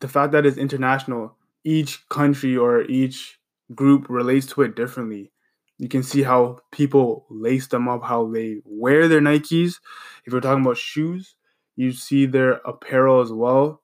the 0.00 0.08
fact 0.08 0.32
that 0.32 0.44
it's 0.44 0.58
international, 0.58 1.34
each 1.64 2.06
country 2.08 2.56
or 2.56 2.82
each 2.82 3.38
group 3.74 4.06
relates 4.08 4.46
to 4.46 4.62
it 4.62 4.76
differently. 4.76 5.30
You 5.78 5.88
can 5.88 6.02
see 6.02 6.22
how 6.22 6.60
people 6.72 7.24
lace 7.30 7.68
them 7.68 7.88
up, 7.88 8.02
how 8.02 8.26
they 8.30 8.60
wear 8.64 9.08
their 9.08 9.20
Nikes. 9.20 9.78
If 10.24 10.32
you're 10.32 10.40
talking 10.40 10.64
about 10.64 10.76
shoes, 10.76 11.36
you 11.76 11.92
see 11.92 12.26
their 12.26 12.54
apparel 12.64 13.20
as 13.20 13.32
well 13.32 13.82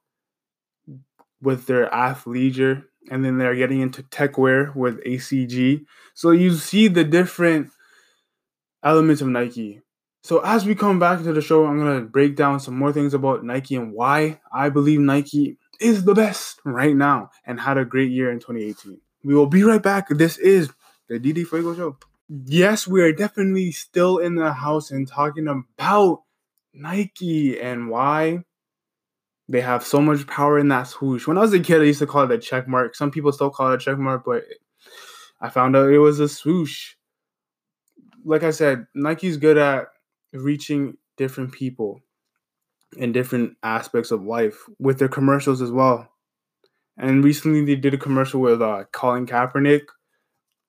with 1.41 1.67
their 1.67 1.89
athleisure, 1.91 2.85
and 3.11 3.25
then 3.25 3.39
they're 3.39 3.55
getting 3.55 3.81
into 3.81 4.03
tech 4.05 4.39
wear 4.39 4.73
with 4.75 5.03
ACG. 5.05 5.85
So 6.15 6.31
you 6.31 6.55
see 6.55 6.89
the 6.89 7.05
different 7.05 7.71
elements 8.83 9.23
of 9.23 9.29
Nike. 9.29 9.81
So 10.23 10.41
as 10.41 10.65
we 10.65 10.75
come 10.75 10.99
back 10.99 11.23
to 11.23 11.33
the 11.33 11.43
show, 11.43 11.67
I'm 11.67 11.79
gonna 11.79 12.01
break 12.01 12.37
down 12.37 12.61
some 12.61 12.79
more 12.79 12.93
things 12.93 13.13
about 13.15 13.45
Nike 13.45 13.77
and 13.77 13.93
why 13.93 14.41
I 14.53 14.71
believe 14.71 15.01
Nike 15.01 15.59
is 15.81 16.05
the 16.05 16.15
best 16.15 16.61
right 16.65 16.97
now 16.97 17.31
and 17.45 17.61
had 17.61 17.77
a 17.77 17.85
great 17.85 18.11
year 18.11 18.31
in 18.31 18.39
2018. 18.39 19.01
We 19.23 19.35
will 19.35 19.47
be 19.47 19.63
right 19.63 19.83
back. 19.83 20.09
This 20.09 20.39
is 20.39 20.71
the 21.09 21.19
DD 21.19 21.47
Fuego 21.47 21.75
Show. 21.75 21.97
Yes, 22.29 22.87
we 22.87 23.03
are 23.03 23.13
definitely 23.13 23.71
still 23.73 24.19
in 24.19 24.35
the 24.37 24.53
house 24.53 24.91
and 24.91 25.07
talking 25.07 25.47
about 25.47 26.23
Nike 26.73 27.61
and 27.61 27.91
why 27.91 28.45
they 29.49 29.61
have 29.61 29.85
so 29.85 30.01
much 30.01 30.27
power 30.27 30.59
in 30.59 30.69
that 30.69 30.85
swoosh. 30.85 31.27
When 31.27 31.39
I 31.39 31.43
was 31.43 31.53
a 31.53 31.61
kid, 31.61 31.81
I 31.81 31.85
used 31.85 31.99
to 31.99 32.07
call 32.07 32.25
it 32.25 32.31
a 32.31 32.39
check 32.39 32.67
mark. 32.67 32.95
Some 32.95 33.11
people 33.11 33.33
still 33.33 33.51
call 33.51 33.73
it 33.73 33.77
a 33.77 33.79
check 33.79 33.99
mark, 33.99 34.25
but 34.25 34.45
I 35.41 35.51
found 35.51 35.77
out 35.77 35.91
it 35.91 35.99
was 35.99 36.21
a 36.21 36.29
swoosh. 36.29 36.95
Like 38.25 38.43
I 38.43 38.51
said, 38.51 38.87
Nike's 38.95 39.37
good 39.37 39.59
at 39.59 39.89
reaching 40.33 40.97
different 41.17 41.53
people 41.53 42.01
in 42.97 43.13
different 43.13 43.57
aspects 43.63 44.11
of 44.11 44.23
life 44.23 44.57
with 44.79 44.99
their 44.99 45.09
commercials 45.09 45.61
as 45.61 45.71
well. 45.71 46.09
And 46.97 47.25
recently 47.25 47.65
they 47.65 47.77
did 47.77 47.93
a 47.93 47.99
commercial 47.99 48.41
with 48.41 48.63
uh, 48.63 48.85
Colin 48.93 49.27
Kaepernick 49.27 49.83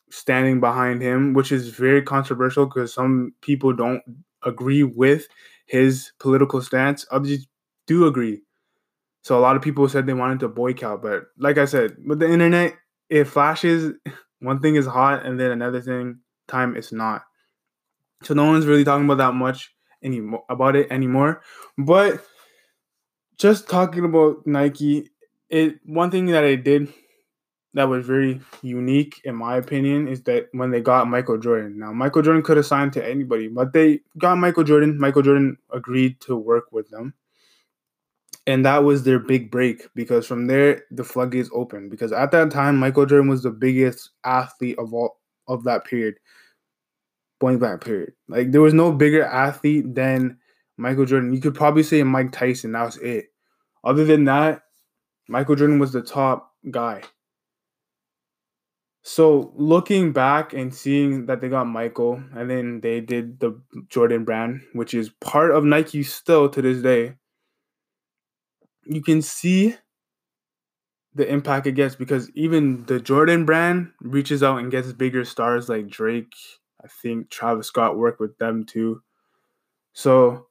standing 0.10 0.60
behind 0.60 1.02
him, 1.02 1.34
which 1.34 1.52
is 1.52 1.70
very 1.70 2.02
controversial 2.02 2.66
because 2.66 2.94
some 2.94 3.34
people 3.42 3.74
don't 3.74 4.02
agree 4.44 4.84
with 4.84 5.28
his 5.68 6.12
political 6.20 6.62
stance. 6.62 7.06
Others 7.12 7.48
do 7.88 8.08
agree. 8.08 8.42
So 9.26 9.40
a 9.40 9.42
lot 9.42 9.56
of 9.56 9.64
people 9.64 9.90
said 9.90 10.06
they 10.06 10.14
wanted 10.14 10.42
to 10.42 10.48
boycott, 10.48 11.02
but 11.02 11.24
like 11.40 11.58
I 11.58 11.66
said, 11.66 11.96
with 12.06 12.20
the 12.20 12.32
internet, 12.32 12.76
it 13.10 13.24
flashes. 13.24 13.94
One 14.40 14.60
thing 14.60 14.76
is 14.76 14.86
hot, 14.86 15.26
and 15.26 15.40
then 15.40 15.50
another 15.50 15.82
thing 15.82 16.20
time 16.48 16.78
it's 16.78 16.92
not. 16.92 17.24
So 18.22 18.36
no 18.36 18.46
one's 18.46 18.68
really 18.68 18.84
talking 18.84 19.06
about 19.06 19.18
that 19.18 19.34
much 19.34 19.74
anymore 20.04 20.44
about 20.48 20.76
it 20.76 20.92
anymore. 20.92 21.42
But 21.76 22.24
just 23.40 23.68
talking 23.68 24.06
about 24.06 24.46
Nike, 24.46 25.10
it 25.50 25.80
one 25.84 26.12
thing 26.12 26.28
that 26.28 26.44
I 26.44 26.54
did 26.54 26.94
that 27.74 27.90
was 27.90 28.06
very 28.06 28.42
unique 28.62 29.22
in 29.24 29.36
my 29.36 29.58
opinion 29.58 30.08
is 30.08 30.22
that 30.26 30.50
when 30.52 30.70
they 30.70 30.82
got 30.82 31.10
Michael 31.10 31.40
Jordan. 31.40 31.80
Now 31.80 31.94
Michael 31.94 32.22
Jordan 32.22 32.44
could 32.44 32.58
have 32.58 32.68
signed 32.68 32.94
to 32.94 33.04
anybody, 33.04 33.48
but 33.48 33.74
they 33.74 34.02
got 34.20 34.38
Michael 34.38 34.64
Jordan. 34.64 35.00
Michael 35.00 35.24
Jordan 35.24 35.58
agreed 35.74 36.22
to 36.22 36.36
work 36.36 36.66
with 36.72 36.92
them 36.92 37.16
and 38.48 38.66
that 38.66 38.84
was 38.84 39.04
their 39.04 39.20
big 39.20 39.50
break 39.50 39.88
because 39.96 40.28
from 40.28 40.48
there 40.48 40.84
the 40.92 41.04
floodgates 41.04 41.50
opened 41.54 41.90
because 41.90 42.12
at 42.12 42.32
that 42.32 42.52
time 42.52 42.78
Michael 42.78 43.06
Jordan 43.06 43.28
was 43.28 43.44
the 43.44 43.52
biggest 43.52 44.12
athlete 44.24 44.78
of 44.78 44.94
all 44.94 45.18
of 45.48 45.64
that 45.64 45.86
period 45.86 46.16
point 47.40 47.60
blank 47.60 47.84
period. 47.84 48.14
Like 48.28 48.52
there 48.52 48.62
was 48.62 48.74
no 48.74 48.92
bigger 48.92 49.24
athlete 49.24 49.94
than 49.94 50.38
Michael 50.78 51.06
Jordan. 51.06 51.34
You 51.34 51.42
could 51.42 51.56
probably 51.56 51.84
say 51.84 52.04
Mike 52.04 52.32
Tyson 52.32 52.74
that 52.74 52.86
was 52.86 52.98
it. 52.98 53.26
Other 53.84 54.06
than 54.06 54.26
that 54.26 54.62
Michael 55.28 55.56
Jordan 55.56 55.80
was 55.80 55.92
the 55.94 56.02
top 56.02 56.52
guy. 56.70 57.02
So 59.02 59.54
looking 59.56 60.14
back 60.14 60.54
and 60.54 60.74
seeing 60.74 61.28
that 61.28 61.40
they 61.42 61.50
got 61.50 61.66
Michael 61.66 62.24
and 62.36 62.50
then 62.50 62.82
they 62.82 63.02
did 63.02 63.40
the 63.40 63.60
Jordan 63.88 64.24
brand 64.24 64.62
which 64.74 64.94
is 64.94 65.10
part 65.22 65.52
of 65.52 65.64
Nike 65.64 66.04
still 66.04 66.50
to 66.50 66.62
this 66.62 66.82
day 66.82 67.16
you 68.86 69.02
can 69.02 69.22
see 69.22 69.76
the 71.14 71.28
impact 71.28 71.66
it 71.66 71.74
gets 71.74 71.96
because 71.96 72.30
even 72.32 72.86
the 72.86 73.00
Jordan 73.00 73.46
brand 73.46 73.92
reaches 74.02 74.44
out 74.44 74.60
and 74.60 74.70
gets 74.70 74.92
bigger 74.92 75.24
stars 75.24 75.70
like 75.70 75.88
Drake. 75.88 76.34
I 76.84 76.88
think 76.88 77.30
Travis 77.30 77.68
Scott 77.68 77.98
worked 77.98 78.20
with 78.20 78.38
them 78.38 78.66
too. 78.66 79.02
So 79.94 80.48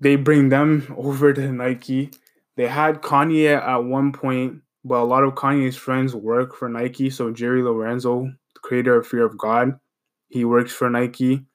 they 0.00 0.16
bring 0.16 0.48
them 0.48 0.94
over 0.98 1.32
to 1.32 1.52
Nike. 1.52 2.10
They 2.56 2.66
had 2.66 3.00
Kanye 3.00 3.56
at 3.56 3.84
one 3.84 4.12
point, 4.12 4.62
but 4.84 5.00
a 5.00 5.04
lot 5.04 5.22
of 5.22 5.34
Kanye's 5.34 5.76
friends 5.76 6.14
work 6.14 6.56
for 6.56 6.68
Nike. 6.68 7.10
So 7.10 7.30
Jerry 7.30 7.62
Lorenzo, 7.62 8.24
the 8.54 8.60
creator 8.60 8.96
of 8.96 9.06
Fear 9.06 9.24
of 9.24 9.38
God, 9.38 9.78
he 10.28 10.44
works 10.44 10.72
for 10.72 10.90
Nike 10.90 11.46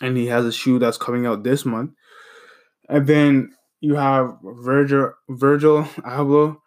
and 0.00 0.16
he 0.16 0.26
has 0.26 0.44
a 0.44 0.52
shoe 0.52 0.78
that's 0.78 0.98
coming 0.98 1.26
out 1.26 1.44
this 1.44 1.64
month. 1.64 1.92
And 2.88 3.06
then 3.06 3.52
you 3.80 3.94
have 3.94 4.36
Virgil 4.42 5.12
Virgil 5.28 5.84
Abloh, 6.04 6.58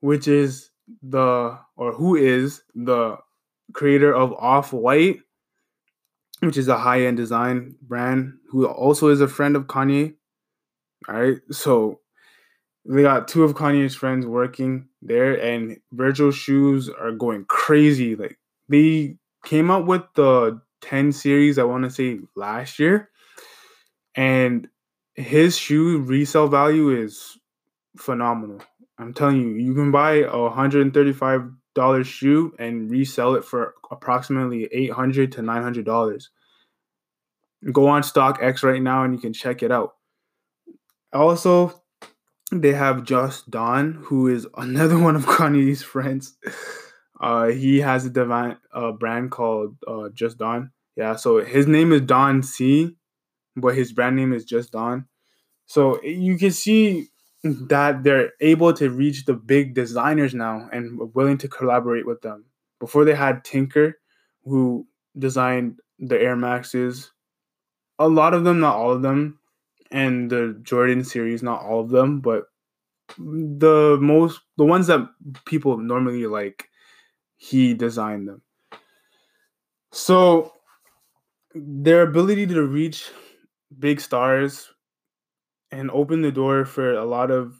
which 0.00 0.26
is 0.28 0.70
the 1.02 1.58
or 1.76 1.92
who 1.92 2.16
is 2.16 2.62
the 2.74 3.18
creator 3.72 4.14
of 4.14 4.32
Off 4.34 4.72
White, 4.72 5.20
which 6.40 6.56
is 6.56 6.68
a 6.68 6.78
high 6.78 7.02
end 7.02 7.16
design 7.16 7.76
brand, 7.82 8.34
who 8.50 8.66
also 8.66 9.08
is 9.08 9.20
a 9.20 9.28
friend 9.28 9.56
of 9.56 9.66
Kanye. 9.66 10.14
All 11.08 11.20
right, 11.20 11.38
so 11.50 12.00
they 12.84 13.02
got 13.02 13.28
two 13.28 13.44
of 13.44 13.54
Kanye's 13.54 13.94
friends 13.94 14.26
working 14.26 14.88
there, 15.02 15.34
and 15.34 15.78
Virgil 15.92 16.30
shoes 16.30 16.88
are 16.88 17.12
going 17.12 17.44
crazy. 17.46 18.16
Like 18.16 18.38
they 18.68 19.16
came 19.44 19.70
out 19.70 19.86
with 19.86 20.02
the 20.14 20.60
10 20.82 21.12
series, 21.12 21.58
I 21.58 21.64
want 21.64 21.84
to 21.84 21.90
say 21.90 22.20
last 22.34 22.78
year, 22.78 23.10
and 24.14 24.68
his 25.14 25.56
shoe 25.56 25.98
resale 25.98 26.48
value 26.48 26.90
is 26.90 27.38
phenomenal. 27.96 28.60
I'm 28.98 29.12
telling 29.12 29.40
you, 29.40 29.48
you 29.50 29.74
can 29.74 29.90
buy 29.90 30.16
a 30.16 30.30
$135 30.30 32.04
shoe 32.04 32.54
and 32.58 32.90
resell 32.90 33.34
it 33.34 33.44
for 33.44 33.74
approximately 33.90 34.68
800 34.72 35.32
to 35.32 35.42
$900. 35.42 36.28
Go 37.72 37.88
on 37.88 38.02
StockX 38.02 38.62
right 38.62 38.82
now 38.82 39.04
and 39.04 39.14
you 39.14 39.20
can 39.20 39.32
check 39.32 39.62
it 39.62 39.70
out. 39.70 39.94
Also, 41.12 41.82
they 42.50 42.72
have 42.72 43.04
Just 43.04 43.50
Don, 43.50 43.94
who 44.04 44.28
is 44.28 44.46
another 44.56 44.98
one 44.98 45.16
of 45.16 45.26
Kanye's 45.26 45.82
friends. 45.82 46.36
Uh, 47.20 47.46
he 47.50 47.78
has 47.78 48.04
a 48.04 48.10
divine 48.10 48.56
uh, 48.74 48.90
brand 48.90 49.30
called 49.30 49.76
uh, 49.86 50.08
Just 50.12 50.38
Don. 50.38 50.72
Yeah, 50.96 51.14
so 51.14 51.38
his 51.44 51.68
name 51.68 51.92
is 51.92 52.00
Don 52.00 52.42
C 52.42 52.96
but 53.56 53.74
his 53.74 53.92
brand 53.92 54.16
name 54.16 54.32
is 54.32 54.44
just 54.44 54.72
Don. 54.72 55.06
So 55.66 56.02
you 56.02 56.36
can 56.38 56.50
see 56.50 57.08
that 57.44 58.04
they're 58.04 58.32
able 58.40 58.72
to 58.74 58.90
reach 58.90 59.24
the 59.24 59.34
big 59.34 59.74
designers 59.74 60.34
now 60.34 60.68
and 60.72 61.14
willing 61.14 61.38
to 61.38 61.48
collaborate 61.48 62.06
with 62.06 62.20
them. 62.22 62.44
Before 62.78 63.04
they 63.04 63.14
had 63.14 63.44
Tinker, 63.44 63.98
who 64.44 64.86
designed 65.18 65.80
the 65.98 66.20
Air 66.20 66.36
Maxes, 66.36 67.10
a 67.98 68.08
lot 68.08 68.34
of 68.34 68.44
them, 68.44 68.60
not 68.60 68.76
all 68.76 68.92
of 68.92 69.02
them, 69.02 69.38
and 69.90 70.30
the 70.30 70.58
Jordan 70.62 71.04
series, 71.04 71.42
not 71.42 71.62
all 71.62 71.80
of 71.80 71.90
them, 71.90 72.20
but 72.20 72.44
the 73.18 73.98
most 74.00 74.40
the 74.56 74.64
ones 74.64 74.86
that 74.86 75.06
people 75.44 75.76
normally 75.76 76.26
like, 76.26 76.68
he 77.36 77.74
designed 77.74 78.28
them. 78.28 78.42
So 79.90 80.52
their 81.54 82.02
ability 82.02 82.46
to 82.46 82.62
reach 82.62 83.10
big 83.78 84.00
stars 84.00 84.72
and 85.70 85.90
open 85.90 86.22
the 86.22 86.32
door 86.32 86.64
for 86.64 86.92
a 86.92 87.04
lot 87.04 87.30
of 87.30 87.54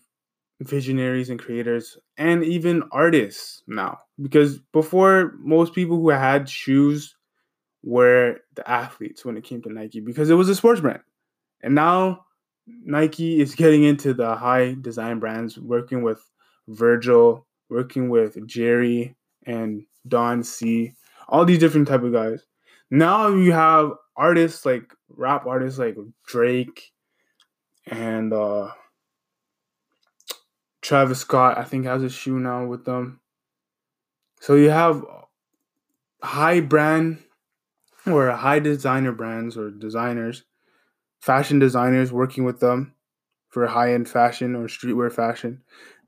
visionaries 0.60 1.30
and 1.30 1.40
creators 1.40 1.98
and 2.16 2.44
even 2.44 2.82
artists 2.92 3.62
now. 3.66 3.98
Because 4.20 4.58
before 4.72 5.34
most 5.38 5.74
people 5.74 5.96
who 5.96 6.10
had 6.10 6.48
shoes 6.48 7.16
were 7.82 8.38
the 8.54 8.68
athletes 8.68 9.24
when 9.24 9.36
it 9.36 9.44
came 9.44 9.62
to 9.62 9.72
Nike 9.72 10.00
because 10.00 10.30
it 10.30 10.34
was 10.34 10.48
a 10.48 10.54
sports 10.54 10.80
brand. 10.80 11.02
And 11.62 11.74
now 11.74 12.26
Nike 12.66 13.40
is 13.40 13.54
getting 13.54 13.82
into 13.82 14.14
the 14.14 14.36
high 14.36 14.76
design 14.80 15.18
brands 15.18 15.58
working 15.58 16.02
with 16.02 16.20
Virgil 16.68 17.46
working 17.68 18.08
with 18.08 18.46
Jerry 18.46 19.16
and 19.46 19.84
Don 20.06 20.44
C 20.44 20.94
all 21.28 21.44
these 21.44 21.58
different 21.58 21.88
type 21.88 22.02
of 22.02 22.12
guys. 22.12 22.44
Now 22.90 23.28
you 23.28 23.52
have 23.52 23.92
artists 24.16 24.66
like 24.66 24.94
rap 25.16 25.46
artists 25.46 25.78
like 25.78 25.96
Drake 26.26 26.92
and 27.86 28.32
uh 28.32 28.70
Travis 30.82 31.20
Scott, 31.20 31.56
I 31.56 31.64
think, 31.64 31.86
has 31.86 32.02
a 32.02 32.10
shoe 32.10 32.38
now 32.38 32.66
with 32.66 32.84
them. 32.84 33.20
So 34.40 34.56
you 34.56 34.68
have 34.70 35.04
high 36.22 36.60
brand 36.60 37.18
or 38.06 38.30
high 38.30 38.58
designer 38.60 39.12
brands 39.12 39.56
or 39.56 39.70
designers, 39.70 40.44
fashion 41.20 41.60
designers 41.60 42.12
working 42.12 42.44
with 42.44 42.60
them 42.60 42.94
for 43.50 43.66
high 43.68 43.94
end 43.94 44.08
fashion 44.08 44.54
or 44.56 44.66
streetwear 44.66 45.12
fashion. 45.12 45.62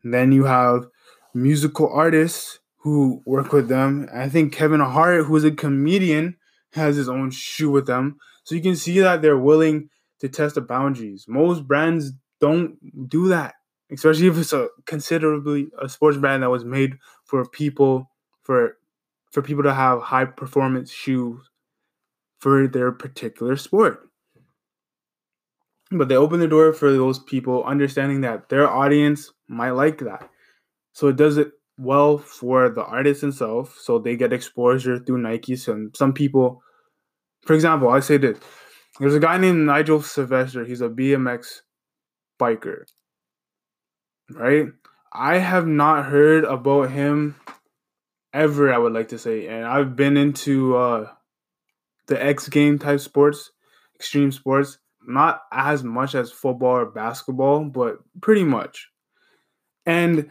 And 0.05 0.15
then 0.15 0.33
you 0.33 0.45
have 0.45 0.89
musical 1.35 1.93
artists 1.93 2.61
who 2.79 3.23
work 3.27 3.53
with 3.53 3.69
them. 3.69 4.09
I 4.15 4.29
think 4.29 4.53
Kevin 4.53 4.81
Hart, 4.81 5.27
who 5.27 5.37
is 5.37 5.45
a 5.45 5.51
comedian, 5.53 6.37
has 6.75 6.97
his 6.97 7.09
own 7.09 7.31
shoe 7.31 7.71
with 7.71 7.87
them. 7.87 8.19
So 8.45 8.55
you 8.55 8.63
can 8.63 8.77
see 8.77 9.01
that 9.01 9.23
they're 9.23 9.39
willing 9.39 9.89
to 10.21 10.29
test 10.29 10.55
the 10.55 10.61
boundaries. 10.61 11.27
Most 11.29 11.67
brands 11.67 12.13
don't 12.41 12.77
do 13.09 13.29
that 13.29 13.55
especially 13.91 14.27
if 14.27 14.39
it's 14.39 14.53
a 14.53 14.69
considerably 14.87 15.69
a 15.81 15.89
sports 15.89 16.17
brand 16.17 16.43
that 16.43 16.51
was 16.51 16.65
made 16.65 16.99
for 17.25 17.49
people 17.49 18.11
for 18.43 18.77
for 19.31 19.43
people 19.43 19.63
to 19.63 19.75
have 19.75 20.03
high 20.03 20.25
performance 20.25 20.93
shoes 20.93 21.51
for 22.39 22.69
their 22.69 22.93
particular 22.93 23.57
sport. 23.57 24.09
But 25.91 26.09
they 26.09 26.17
open 26.17 26.41
the 26.41 26.49
door 26.49 26.73
for 26.73 26.93
those 26.93 27.19
people, 27.19 27.65
understanding 27.65 28.21
that 28.23 28.49
their 28.49 28.69
audience 28.69 29.33
might 29.49 29.71
like 29.71 29.99
that. 29.99 30.29
So 30.93 31.09
it 31.09 31.17
does 31.17 31.37
it 31.37 31.53
well 31.77 32.19
for 32.19 32.69
the 32.69 32.85
artist 32.85 33.21
themselves. 33.21 33.73
So 33.81 33.99
they 33.99 34.17
get 34.17 34.33
exposure 34.33 34.99
through 34.99 35.19
Nike. 35.19 35.57
So 35.57 35.89
some 35.95 36.13
people, 36.13 36.63
for 37.47 37.55
example, 37.55 37.89
I 37.89 38.01
say 38.01 38.17
this. 38.17 38.39
There's 39.01 39.15
a 39.15 39.21
guy 39.21 39.39
named 39.39 39.67
Nigel 39.67 40.03
Sylvester. 40.03 40.65
He's 40.65 40.81
a 40.81 40.89
BMX 40.89 41.61
biker 42.41 42.85
right? 44.31 44.67
I 45.13 45.39
have 45.39 45.67
not 45.67 46.07
heard 46.07 46.45
about 46.45 46.91
him 46.91 47.37
ever, 48.33 48.73
I 48.73 48.79
would 48.79 48.93
like 48.93 49.09
to 49.09 49.19
say. 49.19 49.47
And 49.47 49.65
I've 49.65 49.97
been 49.97 50.17
into 50.17 50.77
uh, 50.77 51.09
the 52.07 52.23
X 52.23 52.49
game 52.49 52.79
type 52.79 53.01
sports, 53.01 53.51
extreme 53.95 54.33
sports, 54.33 54.79
not 55.07 55.43
as 55.53 55.85
much 55.85 56.15
as 56.15 56.33
football 56.33 56.77
or 56.77 56.87
basketball, 56.87 57.65
but 57.65 57.99
pretty 58.21 58.45
much. 58.45 58.89
And 59.87 60.31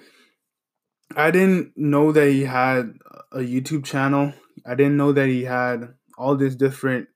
I 1.16 1.32
didn't 1.32 1.74
know 1.76 2.12
that 2.12 2.30
he 2.30 2.44
had 2.44 2.94
a 3.32 3.40
YouTube 3.40 3.86
channel. 3.86 4.34
I 4.66 4.76
didn't 4.76 4.98
know 4.98 5.12
that 5.12 5.28
he 5.28 5.44
had 5.44 5.94
all 6.18 6.36
this 6.36 6.56
different 6.56 7.08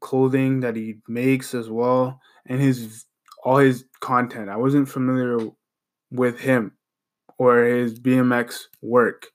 clothing 0.00 0.60
that 0.60 0.76
he 0.76 0.96
makes 1.08 1.54
as 1.54 1.68
well 1.68 2.20
and 2.46 2.60
his 2.60 3.04
all 3.44 3.58
his 3.58 3.84
content. 4.00 4.48
I 4.48 4.56
wasn't 4.56 4.88
familiar 4.88 5.38
with 6.10 6.40
him 6.40 6.72
or 7.38 7.64
his 7.64 7.98
BMX 7.98 8.64
work. 8.82 9.28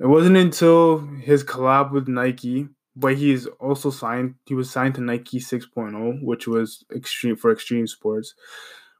It 0.00 0.06
wasn't 0.06 0.36
until 0.36 0.98
his 0.98 1.44
collab 1.44 1.92
with 1.92 2.08
Nike, 2.08 2.68
but 2.96 3.16
he's 3.16 3.46
also 3.60 3.90
signed. 3.90 4.34
He 4.46 4.54
was 4.54 4.70
signed 4.70 4.96
to 4.96 5.00
Nike 5.00 5.38
6.0, 5.38 6.22
which 6.22 6.48
was 6.48 6.84
extreme 6.94 7.36
for 7.36 7.52
extreme 7.52 7.86
sports. 7.86 8.34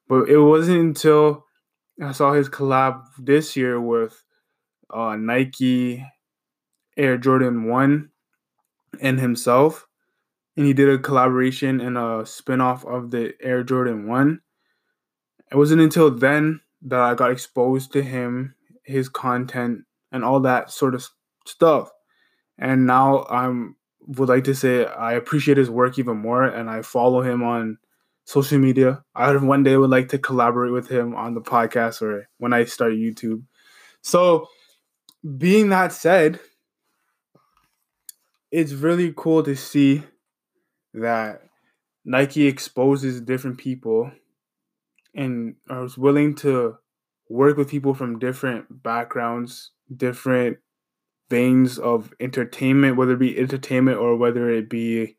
But 0.08 0.28
it 0.28 0.38
wasn't 0.38 0.78
until 0.78 1.44
I 2.02 2.12
saw 2.12 2.32
his 2.32 2.48
collab 2.48 3.02
this 3.18 3.56
year 3.56 3.80
with 3.80 4.22
uh, 4.92 5.16
Nike 5.16 6.04
Air 6.96 7.18
Jordan 7.18 7.64
1 7.64 8.10
and 9.00 9.20
himself. 9.20 9.87
And 10.58 10.66
he 10.66 10.72
did 10.72 10.88
a 10.88 10.98
collaboration 10.98 11.80
and 11.80 11.96
a 11.96 12.26
spin-off 12.26 12.84
of 12.84 13.12
the 13.12 13.32
Air 13.40 13.62
Jordan 13.62 14.08
1. 14.08 14.40
It 15.52 15.56
wasn't 15.56 15.80
until 15.80 16.10
then 16.10 16.60
that 16.82 16.98
I 16.98 17.14
got 17.14 17.30
exposed 17.30 17.92
to 17.92 18.02
him, 18.02 18.56
his 18.82 19.08
content, 19.08 19.84
and 20.10 20.24
all 20.24 20.40
that 20.40 20.72
sort 20.72 20.96
of 20.96 21.06
stuff. 21.46 21.92
And 22.58 22.88
now 22.88 23.24
I'm 23.30 23.76
would 24.08 24.28
like 24.28 24.42
to 24.44 24.54
say 24.54 24.84
I 24.84 25.12
appreciate 25.12 25.58
his 25.58 25.70
work 25.70 25.96
even 25.96 26.16
more, 26.16 26.42
and 26.42 26.68
I 26.68 26.82
follow 26.82 27.22
him 27.22 27.44
on 27.44 27.78
social 28.24 28.58
media. 28.58 29.04
I 29.14 29.36
one 29.36 29.62
day 29.62 29.76
would 29.76 29.90
like 29.90 30.08
to 30.08 30.18
collaborate 30.18 30.72
with 30.72 30.88
him 30.88 31.14
on 31.14 31.34
the 31.34 31.40
podcast 31.40 32.02
or 32.02 32.28
when 32.38 32.52
I 32.52 32.64
start 32.64 32.94
YouTube. 32.94 33.44
So, 34.02 34.48
being 35.36 35.68
that 35.68 35.92
said, 35.92 36.40
it's 38.50 38.72
really 38.72 39.14
cool 39.16 39.44
to 39.44 39.54
see 39.54 40.02
that 41.00 41.42
Nike 42.04 42.46
exposes 42.46 43.20
different 43.20 43.58
people 43.58 44.10
and 45.14 45.56
I 45.68 45.80
was 45.80 45.98
willing 45.98 46.34
to 46.36 46.78
work 47.28 47.56
with 47.56 47.70
people 47.70 47.94
from 47.94 48.18
different 48.18 48.82
backgrounds, 48.82 49.72
different 49.94 50.58
veins 51.28 51.78
of 51.78 52.12
entertainment, 52.20 52.96
whether 52.96 53.12
it 53.12 53.18
be 53.18 53.38
entertainment 53.38 53.98
or 53.98 54.16
whether 54.16 54.48
it 54.48 54.70
be 54.70 55.16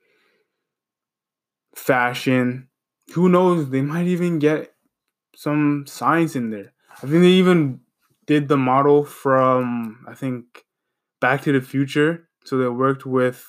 fashion. 1.75 2.69
Who 3.13 3.29
knows? 3.29 3.69
They 3.69 3.81
might 3.81 4.07
even 4.07 4.39
get 4.39 4.73
some 5.35 5.85
science 5.85 6.35
in 6.35 6.49
there. 6.49 6.73
I 6.91 7.01
think 7.01 7.21
they 7.21 7.27
even 7.27 7.81
did 8.25 8.47
the 8.47 8.57
model 8.57 9.03
from 9.03 10.05
I 10.07 10.13
think 10.13 10.65
Back 11.19 11.41
to 11.43 11.51
the 11.51 11.61
Future. 11.61 12.29
So 12.45 12.57
they 12.57 12.67
worked 12.67 13.05
with 13.05 13.45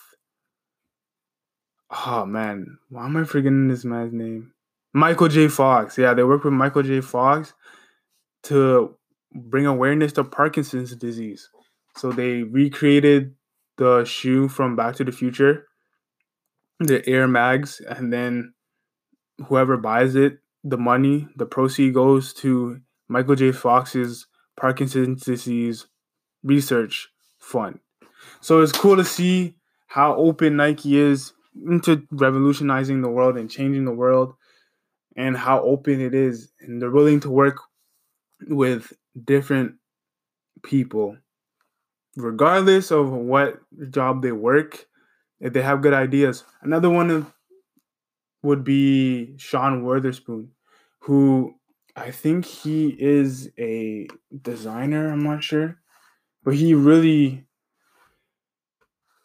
oh 1.90 2.26
man, 2.26 2.78
why 2.88 3.06
am 3.06 3.16
I 3.16 3.24
forgetting 3.24 3.68
this 3.68 3.84
man's 3.84 4.12
name? 4.12 4.52
Michael 4.92 5.28
J. 5.28 5.48
Fox. 5.48 5.96
Yeah, 5.98 6.14
they 6.14 6.24
worked 6.24 6.44
with 6.44 6.54
Michael 6.54 6.82
J. 6.82 7.00
Fox 7.00 7.54
to 8.44 8.96
bring 9.32 9.66
awareness 9.66 10.12
to 10.14 10.24
Parkinson's 10.24 10.94
disease. 10.96 11.48
So 11.96 12.12
they 12.12 12.42
recreated 12.42 13.34
the 13.76 14.04
shoe 14.04 14.48
from 14.48 14.76
Back 14.76 14.96
to 14.96 15.04
the 15.04 15.12
Future, 15.12 15.66
the 16.78 17.06
Air 17.08 17.28
Mags, 17.28 17.80
and 17.80 18.12
then 18.12 18.54
whoever 19.46 19.76
buys 19.76 20.14
it, 20.14 20.38
the 20.64 20.76
money, 20.76 21.28
the 21.36 21.46
proceed 21.46 21.94
goes 21.94 22.32
to 22.34 22.80
Michael 23.08 23.36
J. 23.36 23.52
Fox's 23.52 24.26
Parkinson's 24.56 25.24
disease 25.24 25.86
research 26.42 27.08
fund. 27.38 27.78
So 28.40 28.60
it's 28.60 28.72
cool 28.72 28.96
to 28.96 29.04
see 29.04 29.56
how 29.86 30.14
open 30.16 30.56
Nike 30.56 30.96
is 30.96 31.32
into 31.68 32.06
revolutionizing 32.10 33.02
the 33.02 33.10
world 33.10 33.36
and 33.36 33.50
changing 33.50 33.84
the 33.84 33.92
world 33.92 34.34
and 35.16 35.36
how 35.36 35.62
open 35.62 36.00
it 36.00 36.14
is. 36.14 36.52
And 36.60 36.80
they're 36.80 36.90
willing 36.90 37.20
to 37.20 37.30
work 37.30 37.58
with 38.48 38.92
different 39.24 39.76
people 40.62 41.16
regardless 42.16 42.90
of 42.90 43.10
what 43.10 43.60
job 43.90 44.22
they 44.22 44.32
work 44.32 44.86
if 45.40 45.52
they 45.52 45.62
have 45.62 45.82
good 45.82 45.94
ideas. 45.94 46.44
Another 46.62 46.90
one 46.90 47.32
would 48.42 48.64
be 48.64 49.36
sean 49.36 49.84
wotherspoon 49.84 50.50
who 51.00 51.54
i 51.96 52.10
think 52.10 52.44
he 52.44 52.96
is 52.98 53.50
a 53.58 54.06
designer 54.42 55.10
i'm 55.12 55.22
not 55.22 55.42
sure 55.44 55.78
but 56.44 56.54
he 56.54 56.74
really 56.74 57.46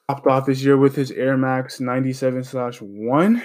popped 0.08 0.28
off 0.28 0.46
this 0.46 0.64
year 0.64 0.78
with 0.78 0.96
his 0.96 1.12
air 1.12 1.38
max 1.38 1.80
97 1.80 2.44
slash 2.44 2.80
1 2.82 3.44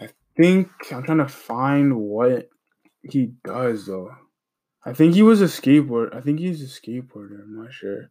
I 0.00 0.08
think 0.36 0.70
I'm 0.92 1.02
trying 1.02 1.18
to 1.18 1.28
find 1.28 1.96
what 1.96 2.48
he 3.02 3.32
does 3.44 3.86
though. 3.86 4.10
I 4.84 4.92
think 4.94 5.14
he 5.14 5.22
was 5.22 5.42
a 5.42 5.44
skateboard. 5.44 6.14
I 6.16 6.20
think 6.20 6.38
he's 6.38 6.62
a 6.62 6.80
skateboarder. 6.80 7.42
I'm 7.42 7.62
not 7.62 7.72
sure, 7.72 8.10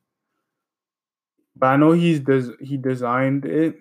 but 1.56 1.68
I 1.68 1.78
know 1.78 1.92
he's 1.92 2.20
des- 2.20 2.58
he 2.62 2.78
designed 2.78 3.46
it. 3.46 3.76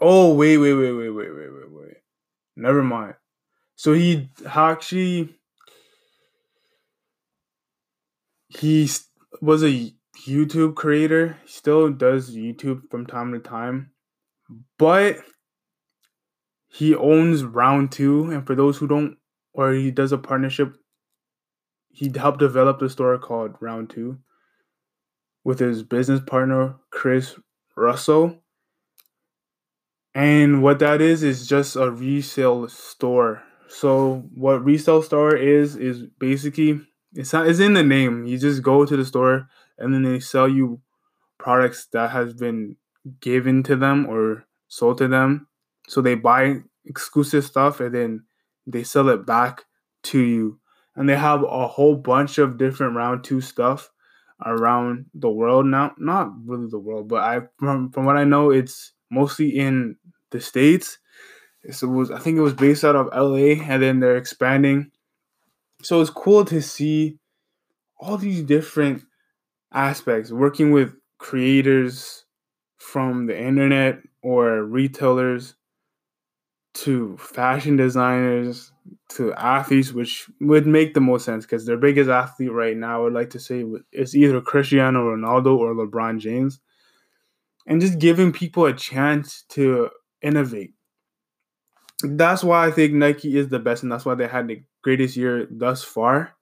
Oh 0.00 0.34
wait, 0.34 0.56
wait, 0.58 0.74
wait, 0.74 0.92
wait, 0.92 1.10
wait, 1.10 1.30
wait, 1.34 1.52
wait, 1.52 1.70
wait. 1.70 1.96
Never 2.56 2.82
mind. 2.82 3.14
So 3.74 3.92
he 3.92 4.30
actually 4.46 5.34
he 8.48 8.88
was 9.42 9.62
a 9.62 9.92
YouTube 10.24 10.74
creator. 10.74 11.38
Still 11.46 11.90
does 11.90 12.34
YouTube 12.34 12.82
from 12.90 13.06
time 13.06 13.32
to 13.32 13.38
time, 13.38 13.90
but 14.78 15.18
he 16.68 16.94
owns 16.94 17.44
Round 17.44 17.90
Two. 17.92 18.30
And 18.30 18.46
for 18.46 18.54
those 18.54 18.78
who 18.78 18.86
don't, 18.86 19.16
or 19.52 19.72
he 19.72 19.90
does 19.90 20.12
a 20.12 20.18
partnership, 20.18 20.74
he 21.90 22.12
helped 22.14 22.38
develop 22.38 22.78
the 22.78 22.90
store 22.90 23.18
called 23.18 23.56
Round 23.60 23.90
Two 23.90 24.18
with 25.44 25.60
his 25.60 25.82
business 25.82 26.20
partner 26.26 26.76
Chris 26.90 27.36
Russell. 27.76 28.42
And 30.14 30.62
what 30.62 30.78
that 30.78 31.00
is 31.00 31.22
is 31.22 31.46
just 31.46 31.76
a 31.76 31.90
resale 31.90 32.68
store. 32.68 33.42
So 33.68 34.24
what 34.34 34.64
resale 34.64 35.02
store 35.02 35.36
is 35.36 35.76
is 35.76 36.04
basically 36.18 36.80
it's 37.12 37.32
not 37.32 37.46
it's 37.46 37.60
in 37.60 37.74
the 37.74 37.82
name. 37.82 38.24
You 38.26 38.38
just 38.38 38.62
go 38.62 38.84
to 38.84 38.96
the 38.96 39.04
store 39.04 39.48
and 39.78 39.92
then 39.92 40.02
they 40.02 40.20
sell 40.20 40.48
you 40.48 40.80
products 41.38 41.86
that 41.92 42.10
has 42.10 42.34
been 42.34 42.76
given 43.20 43.62
to 43.64 43.76
them 43.76 44.06
or 44.06 44.44
sold 44.68 44.98
to 44.98 45.08
them. 45.08 45.46
So 45.88 46.00
they 46.00 46.14
buy 46.14 46.56
exclusive 46.84 47.44
stuff 47.44 47.80
and 47.80 47.94
then 47.94 48.24
they 48.66 48.82
sell 48.82 49.08
it 49.08 49.26
back 49.26 49.64
to 50.04 50.20
you. 50.20 50.58
And 50.94 51.08
they 51.08 51.16
have 51.16 51.42
a 51.42 51.68
whole 51.68 51.96
bunch 51.96 52.38
of 52.38 52.56
different 52.56 52.96
round 52.96 53.22
two 53.22 53.40
stuff 53.40 53.90
around 54.44 55.06
the 55.14 55.30
world 55.30 55.66
now. 55.66 55.94
Not 55.98 56.32
really 56.44 56.68
the 56.68 56.78
world, 56.78 57.08
but 57.08 57.22
I 57.22 57.40
from 57.58 57.90
from 57.90 58.06
what 58.06 58.16
I 58.16 58.24
know, 58.24 58.50
it's 58.50 58.92
mostly 59.10 59.50
in 59.50 59.96
the 60.30 60.40
states. 60.40 60.98
So 61.70 61.86
it 61.86 61.90
was 61.90 62.10
I 62.10 62.18
think 62.18 62.38
it 62.38 62.42
was 62.42 62.54
based 62.54 62.84
out 62.84 62.96
of 62.96 63.08
LA, 63.14 63.62
and 63.62 63.82
then 63.82 64.00
they're 64.00 64.16
expanding. 64.16 64.90
So 65.82 66.00
it's 66.00 66.10
cool 66.10 66.44
to 66.46 66.62
see 66.62 67.18
all 67.98 68.16
these 68.16 68.42
different 68.42 69.02
aspects 69.72 70.30
working 70.32 70.72
with 70.72 70.94
creators 71.18 72.24
from 72.78 73.26
the 73.26 73.38
internet 73.38 74.00
or 74.22 74.62
retailers 74.64 75.54
to 76.74 77.16
fashion 77.16 77.76
designers 77.76 78.70
to 79.08 79.32
athletes, 79.34 79.92
which 79.92 80.28
would 80.40 80.66
make 80.66 80.92
the 80.94 81.00
most 81.00 81.24
sense 81.24 81.44
because 81.46 81.64
their 81.64 81.78
biggest 81.78 82.10
athlete 82.10 82.52
right 82.52 82.76
now, 82.76 83.00
I 83.00 83.02
would 83.04 83.14
like 83.14 83.30
to 83.30 83.40
say, 83.40 83.64
is 83.92 84.14
either 84.14 84.40
Cristiano 84.40 85.00
Ronaldo 85.16 85.56
or 85.56 85.74
LeBron 85.74 86.18
James. 86.18 86.60
And 87.66 87.80
just 87.80 87.98
giving 87.98 88.32
people 88.32 88.66
a 88.66 88.72
chance 88.72 89.42
to 89.50 89.90
innovate. 90.22 90.74
That's 92.02 92.44
why 92.44 92.66
I 92.66 92.70
think 92.70 92.92
Nike 92.92 93.36
is 93.36 93.48
the 93.48 93.58
best, 93.58 93.82
and 93.82 93.90
that's 93.90 94.04
why 94.04 94.14
they 94.14 94.28
had 94.28 94.48
the 94.48 94.62
greatest 94.82 95.16
year 95.16 95.46
thus 95.50 95.82
far. 95.82 96.35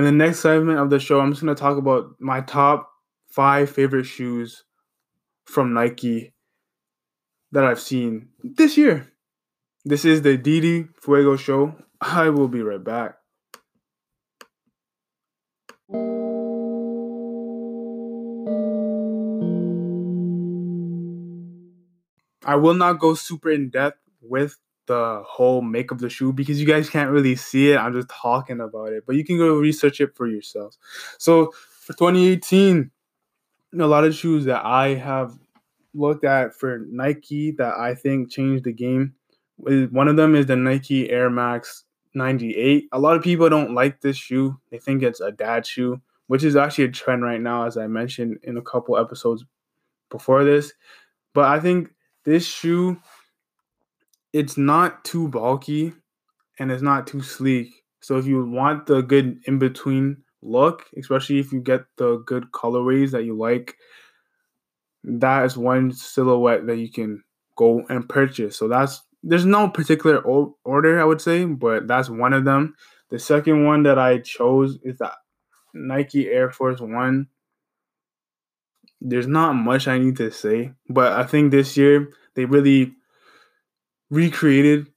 In 0.00 0.04
the 0.04 0.12
next 0.12 0.38
segment 0.40 0.78
of 0.78 0.88
the 0.88 0.98
show, 0.98 1.20
I'm 1.20 1.30
just 1.30 1.42
going 1.42 1.54
to 1.54 1.60
talk 1.60 1.76
about 1.76 2.18
my 2.18 2.40
top 2.40 2.90
five 3.28 3.68
favorite 3.68 4.06
shoes 4.06 4.64
from 5.44 5.74
Nike 5.74 6.32
that 7.52 7.66
I've 7.66 7.80
seen 7.80 8.30
this 8.42 8.78
year. 8.78 9.12
This 9.84 10.06
is 10.06 10.22
the 10.22 10.38
Didi 10.38 10.88
Fuego 11.02 11.36
show. 11.36 11.74
I 12.00 12.30
will 12.30 12.48
be 12.48 12.62
right 12.62 12.82
back. 12.82 13.16
I 22.46 22.56
will 22.56 22.72
not 22.72 23.00
go 23.00 23.12
super 23.12 23.50
in 23.50 23.68
depth 23.68 23.98
with 24.22 24.56
the 24.86 25.22
whole 25.26 25.62
make 25.62 25.90
of 25.90 25.98
the 25.98 26.08
shoe 26.08 26.32
because 26.32 26.60
you 26.60 26.66
guys 26.66 26.90
can't 26.90 27.10
really 27.10 27.36
see 27.36 27.70
it. 27.70 27.76
I'm 27.76 27.92
just 27.92 28.08
talking 28.08 28.60
about 28.60 28.92
it, 28.92 29.04
but 29.06 29.16
you 29.16 29.24
can 29.24 29.38
go 29.38 29.54
research 29.56 30.00
it 30.00 30.16
for 30.16 30.26
yourselves. 30.26 30.78
So 31.18 31.52
for 31.80 31.92
2018, 31.94 32.90
a 33.78 33.86
lot 33.86 34.04
of 34.04 34.14
shoes 34.14 34.44
that 34.46 34.64
I 34.64 34.94
have 34.94 35.38
looked 35.94 36.24
at 36.24 36.54
for 36.54 36.86
Nike 36.90 37.52
that 37.52 37.74
I 37.74 37.94
think 37.94 38.30
changed 38.30 38.64
the 38.64 38.72
game 38.72 39.14
eh, 39.68 39.86
one 39.90 40.08
of 40.08 40.16
them 40.16 40.34
is 40.34 40.46
the 40.46 40.56
Nike 40.56 41.10
Air 41.10 41.30
Max 41.30 41.84
98. 42.14 42.88
A 42.92 42.98
lot 42.98 43.16
of 43.16 43.22
people 43.22 43.48
don't 43.48 43.74
like 43.74 44.00
this 44.00 44.16
shoe. 44.16 44.58
They 44.70 44.78
think 44.78 45.02
it's 45.02 45.20
a 45.20 45.30
dad 45.30 45.66
shoe, 45.66 46.00
which 46.26 46.44
is 46.44 46.56
actually 46.56 46.84
a 46.84 46.90
trend 46.90 47.22
right 47.22 47.40
now, 47.40 47.66
as 47.66 47.76
I 47.76 47.86
mentioned 47.86 48.38
in 48.42 48.56
a 48.56 48.62
couple 48.62 48.96
episodes 48.96 49.44
before 50.10 50.44
this. 50.44 50.72
But 51.34 51.44
I 51.44 51.60
think 51.60 51.90
this 52.24 52.46
shoe, 52.46 53.00
it's 54.32 54.56
not 54.56 55.04
too 55.04 55.28
bulky 55.28 55.92
and 56.58 56.70
it's 56.70 56.82
not 56.82 57.06
too 57.06 57.22
sleek. 57.22 57.68
So 58.00 58.16
if 58.16 58.26
you 58.26 58.44
want 58.44 58.86
the 58.86 59.02
good 59.02 59.40
in 59.46 59.58
between 59.58 60.22
look, 60.42 60.86
especially 60.96 61.38
if 61.38 61.52
you 61.52 61.60
get 61.60 61.84
the 61.96 62.18
good 62.26 62.50
colorways 62.52 63.10
that 63.10 63.24
you 63.24 63.36
like, 63.36 63.76
that 65.04 65.44
is 65.44 65.56
one 65.56 65.92
silhouette 65.92 66.66
that 66.66 66.76
you 66.76 66.90
can 66.90 67.22
go 67.56 67.82
and 67.88 68.08
purchase. 68.08 68.56
So 68.56 68.68
that's 68.68 69.02
there's 69.22 69.44
no 69.44 69.68
particular 69.68 70.18
order 70.18 71.00
I 71.00 71.04
would 71.04 71.20
say, 71.20 71.44
but 71.44 71.86
that's 71.86 72.08
one 72.08 72.32
of 72.32 72.44
them. 72.44 72.74
The 73.10 73.18
second 73.18 73.64
one 73.64 73.82
that 73.82 73.98
I 73.98 74.18
chose 74.18 74.78
is 74.82 74.98
the 74.98 75.12
Nike 75.74 76.28
Air 76.28 76.50
Force 76.50 76.80
One. 76.80 77.28
There's 79.00 79.26
not 79.26 79.54
much 79.54 79.88
I 79.88 79.98
need 79.98 80.16
to 80.16 80.30
say, 80.30 80.72
but 80.88 81.12
I 81.12 81.24
think 81.24 81.50
this 81.50 81.76
year 81.76 82.10
they 82.34 82.44
really 82.44 82.94
recreated 84.10 84.88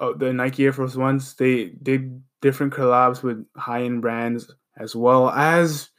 uh, 0.00 0.12
the 0.16 0.32
Nike 0.32 0.64
Air 0.64 0.72
Force 0.72 0.96
Ones. 0.96 1.34
They 1.34 1.66
did 1.82 2.22
different 2.40 2.72
collabs 2.72 3.22
with 3.22 3.44
high 3.56 3.82
end 3.82 4.02
brands 4.02 4.50
as 4.76 4.96
well 4.96 5.30
as 5.30 5.90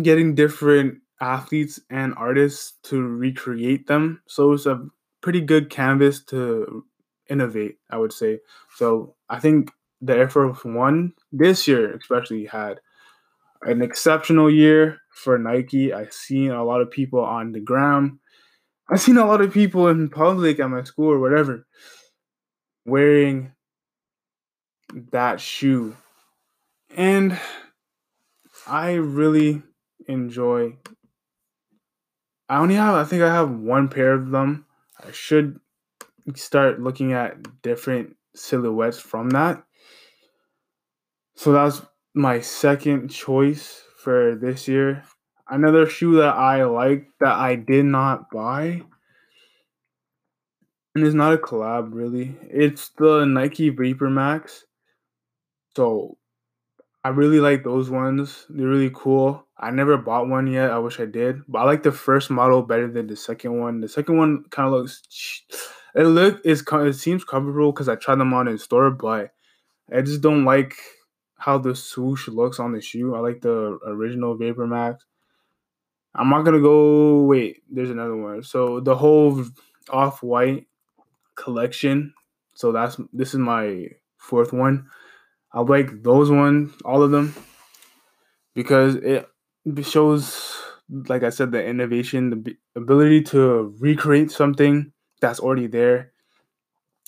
getting 0.00 0.34
different 0.34 0.98
athletes 1.20 1.80
and 1.90 2.14
artists 2.16 2.74
to 2.84 3.00
recreate 3.00 3.86
them. 3.86 4.20
So 4.26 4.52
it's 4.52 4.66
a 4.66 4.86
pretty 5.20 5.40
good 5.40 5.70
canvas 5.70 6.22
to 6.26 6.84
innovate, 7.28 7.78
I 7.90 7.96
would 7.98 8.12
say. 8.12 8.40
So 8.76 9.14
I 9.28 9.38
think 9.38 9.70
the 10.00 10.16
Air 10.16 10.28
Force 10.28 10.64
One 10.64 11.14
this 11.30 11.68
year, 11.68 11.94
especially, 11.94 12.46
had 12.46 12.80
an 13.62 13.82
exceptional 13.82 14.50
year 14.50 14.98
for 15.10 15.38
Nike. 15.38 15.92
I've 15.92 16.12
seen 16.12 16.50
a 16.50 16.64
lot 16.64 16.80
of 16.80 16.90
people 16.90 17.20
on 17.20 17.52
the 17.52 17.60
ground. 17.60 18.18
I've 18.92 19.00
seen 19.00 19.16
a 19.16 19.26
lot 19.26 19.40
of 19.40 19.52
people 19.52 19.88
in 19.88 20.08
public 20.10 20.60
at 20.60 20.68
my 20.68 20.84
school 20.84 21.10
or 21.10 21.18
whatever 21.18 21.66
wearing 22.84 23.52
that 25.10 25.40
shoe. 25.40 25.96
And 26.94 27.38
I 28.66 28.94
really 28.94 29.62
enjoy 30.08 30.76
I 32.48 32.58
only 32.58 32.74
have 32.74 32.94
I 32.94 33.04
think 33.04 33.22
I 33.22 33.32
have 33.32 33.50
one 33.50 33.88
pair 33.88 34.12
of 34.14 34.30
them 34.30 34.66
I 35.04 35.10
should 35.10 35.60
start 36.36 36.80
looking 36.80 37.12
at 37.12 37.62
different 37.62 38.16
silhouettes 38.34 38.98
from 38.98 39.30
that. 39.30 39.64
So 41.34 41.52
that's 41.52 41.82
my 42.14 42.40
second 42.40 43.08
choice 43.08 43.82
for 43.98 44.34
this 44.34 44.66
year. 44.68 45.04
Another 45.52 45.84
shoe 45.84 46.16
that 46.16 46.34
I 46.34 46.64
like 46.64 47.08
that 47.20 47.34
I 47.34 47.56
did 47.56 47.84
not 47.84 48.30
buy. 48.30 48.80
And 50.94 51.04
it's 51.04 51.14
not 51.14 51.34
a 51.34 51.36
collab 51.36 51.90
really. 51.92 52.34
It's 52.44 52.88
the 52.96 53.26
Nike 53.26 53.68
Vapor 53.68 54.08
Max. 54.08 54.64
So 55.76 56.16
I 57.04 57.10
really 57.10 57.38
like 57.38 57.64
those 57.64 57.90
ones. 57.90 58.46
They're 58.48 58.66
really 58.66 58.92
cool. 58.94 59.46
I 59.58 59.70
never 59.70 59.98
bought 59.98 60.26
one 60.26 60.46
yet. 60.46 60.70
I 60.70 60.78
wish 60.78 60.98
I 60.98 61.04
did, 61.04 61.42
but 61.46 61.58
I 61.58 61.64
like 61.64 61.82
the 61.82 61.92
first 61.92 62.30
model 62.30 62.62
better 62.62 62.90
than 62.90 63.06
the 63.06 63.16
second 63.16 63.60
one. 63.60 63.82
The 63.82 63.88
second 63.88 64.16
one 64.16 64.44
kind 64.48 64.68
of 64.68 64.72
looks. 64.72 65.02
It 65.94 66.04
look 66.04 66.40
is 66.46 66.64
it 66.66 66.92
seems 66.94 67.24
comfortable 67.24 67.72
because 67.72 67.90
I 67.90 67.96
tried 67.96 68.20
them 68.20 68.32
on 68.32 68.48
in 68.48 68.56
store, 68.56 68.90
but 68.90 69.34
I 69.94 70.00
just 70.00 70.22
don't 70.22 70.46
like 70.46 70.76
how 71.36 71.58
the 71.58 71.74
swoosh 71.74 72.26
looks 72.28 72.58
on 72.58 72.72
the 72.72 72.80
shoe. 72.80 73.14
I 73.14 73.18
like 73.18 73.42
the 73.42 73.78
original 73.86 74.34
Vapor 74.34 74.66
Max. 74.66 75.04
I'm 76.14 76.28
not 76.28 76.42
gonna 76.42 76.60
go. 76.60 77.22
Wait, 77.22 77.62
there's 77.70 77.90
another 77.90 78.16
one. 78.16 78.42
So 78.42 78.80
the 78.80 78.94
whole 78.94 79.44
off 79.90 80.22
white 80.22 80.66
collection. 81.34 82.14
So 82.54 82.72
that's 82.72 83.00
this 83.12 83.34
is 83.34 83.40
my 83.40 83.88
fourth 84.18 84.52
one. 84.52 84.86
I 85.52 85.60
like 85.60 86.02
those 86.02 86.30
ones, 86.30 86.72
all 86.84 87.02
of 87.02 87.10
them, 87.10 87.34
because 88.54 88.96
it 88.96 89.28
shows, 89.82 90.56
like 90.88 91.22
I 91.22 91.30
said, 91.30 91.52
the 91.52 91.64
innovation, 91.64 92.30
the 92.30 92.56
ability 92.74 93.22
to 93.24 93.74
recreate 93.78 94.30
something 94.30 94.92
that's 95.20 95.40
already 95.40 95.66
there, 95.66 96.12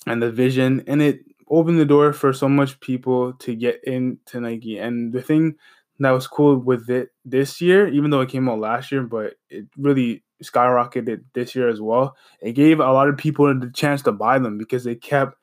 and 0.05 0.21
the 0.21 0.31
vision, 0.31 0.83
and 0.87 1.01
it 1.01 1.21
opened 1.49 1.79
the 1.79 1.85
door 1.85 2.13
for 2.13 2.33
so 2.33 2.47
much 2.47 2.79
people 2.79 3.33
to 3.33 3.55
get 3.55 3.83
into 3.83 4.39
Nike. 4.39 4.77
And 4.77 5.13
the 5.13 5.21
thing 5.21 5.55
that 5.99 6.11
was 6.11 6.27
cool 6.27 6.57
with 6.57 6.89
it 6.89 7.09
this 7.23 7.61
year, 7.61 7.87
even 7.87 8.09
though 8.09 8.21
it 8.21 8.29
came 8.29 8.49
out 8.49 8.59
last 8.59 8.91
year, 8.91 9.03
but 9.03 9.35
it 9.49 9.65
really 9.77 10.23
skyrocketed 10.43 11.23
this 11.33 11.55
year 11.55 11.69
as 11.69 11.79
well. 11.79 12.15
It 12.41 12.53
gave 12.53 12.79
a 12.79 12.91
lot 12.91 13.07
of 13.07 13.17
people 13.17 13.53
the 13.57 13.71
chance 13.71 14.01
to 14.03 14.11
buy 14.11 14.39
them 14.39 14.57
because 14.57 14.83
they 14.83 14.95
kept 14.95 15.37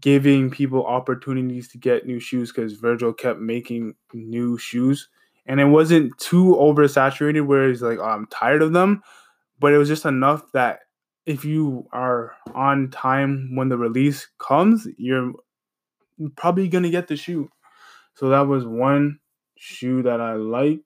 giving 0.00 0.50
people 0.50 0.86
opportunities 0.86 1.68
to 1.68 1.78
get 1.78 2.06
new 2.06 2.20
shoes 2.20 2.52
because 2.52 2.74
Virgil 2.74 3.12
kept 3.12 3.40
making 3.40 3.94
new 4.12 4.58
shoes. 4.58 5.08
And 5.46 5.60
it 5.60 5.66
wasn't 5.66 6.16
too 6.18 6.56
oversaturated 6.58 7.46
where 7.46 7.70
it's 7.70 7.82
like, 7.82 7.98
oh, 7.98 8.04
I'm 8.04 8.26
tired 8.26 8.62
of 8.62 8.72
them. 8.72 9.02
But 9.58 9.72
it 9.72 9.78
was 9.78 9.88
just 9.88 10.04
enough 10.04 10.42
that 10.52 10.80
if 11.24 11.44
you 11.44 11.88
are 11.92 12.34
on 12.54 12.90
time 12.90 13.54
when 13.54 13.68
the 13.68 13.78
release 13.78 14.28
comes, 14.38 14.86
you're 14.96 15.32
probably 16.36 16.68
gonna 16.68 16.90
get 16.90 17.08
the 17.08 17.16
shoe. 17.16 17.48
So 18.14 18.28
that 18.28 18.46
was 18.46 18.64
one 18.64 19.18
shoe 19.56 20.02
that 20.02 20.20
I 20.20 20.34
like. 20.34 20.80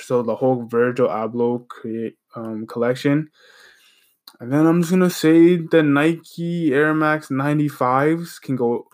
So 0.00 0.22
the 0.22 0.36
whole 0.36 0.66
Virgil 0.66 1.08
Abloh 1.08 1.68
create 1.68 2.16
um, 2.34 2.66
collection. 2.66 3.30
And 4.40 4.52
then 4.52 4.66
I'm 4.66 4.80
just 4.80 4.92
gonna 4.92 5.10
say 5.10 5.56
the 5.56 5.82
Nike 5.82 6.72
Air 6.72 6.94
Max 6.94 7.28
95s 7.28 8.40
can 8.40 8.56
go 8.56 8.86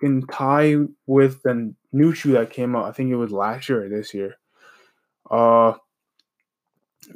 can 0.00 0.26
tie 0.28 0.76
with 1.06 1.42
the 1.42 1.74
new 1.92 2.14
shoe 2.14 2.32
that 2.32 2.50
came 2.50 2.74
out. 2.74 2.86
I 2.86 2.92
think 2.92 3.10
it 3.10 3.16
was 3.16 3.32
last 3.32 3.68
year 3.68 3.84
or 3.84 3.88
this 3.88 4.14
year. 4.14 4.36
Uh 5.30 5.74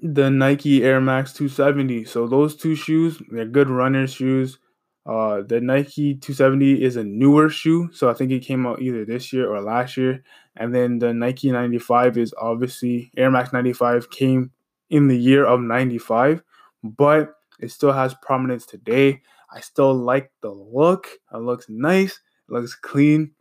the 0.01 0.31
Nike 0.31 0.85
Air 0.85 1.01
Max 1.01 1.33
270. 1.33 2.05
So 2.05 2.27
those 2.27 2.57
two 2.57 2.75
shoes, 2.75 3.21
they're 3.31 3.45
good 3.45 3.69
runner 3.69 4.07
shoes. 4.07 4.59
Uh, 5.05 5.43
the 5.43 5.61
Nike 5.61 6.15
270 6.15 6.83
is 6.83 6.97
a 6.97 7.03
newer 7.03 7.49
shoe, 7.49 7.91
so 7.93 8.09
I 8.09 8.15
think 8.15 8.31
it 8.31 8.41
came 8.41 8.67
out 8.67 8.81
either 8.81 9.05
this 9.05 9.33
year 9.33 9.53
or 9.53 9.61
last 9.61 9.97
year. 9.97 10.23
And 10.57 10.75
then 10.75 10.99
the 10.99 11.15
Nike 11.15 11.51
95 11.51 12.19
is 12.19 12.35
obviously 12.39 13.11
Air 13.17 13.31
Max 13.31 13.53
95 13.53 14.11
came 14.11 14.51
in 14.91 15.09
the 15.09 15.17
year 15.17 15.45
of 15.45 15.61
95, 15.61 16.43
but 16.83 17.35
it 17.59 17.71
still 17.71 17.93
has 17.93 18.15
prominence 18.23 18.67
today. 18.67 19.23
I 19.51 19.61
still 19.61 19.95
like 19.95 20.31
the 20.43 20.51
look. 20.51 21.09
It 21.33 21.39
looks 21.39 21.67
nice. 21.69 22.21
It 22.49 22.53
looks 22.53 22.75
clean. 22.75 23.33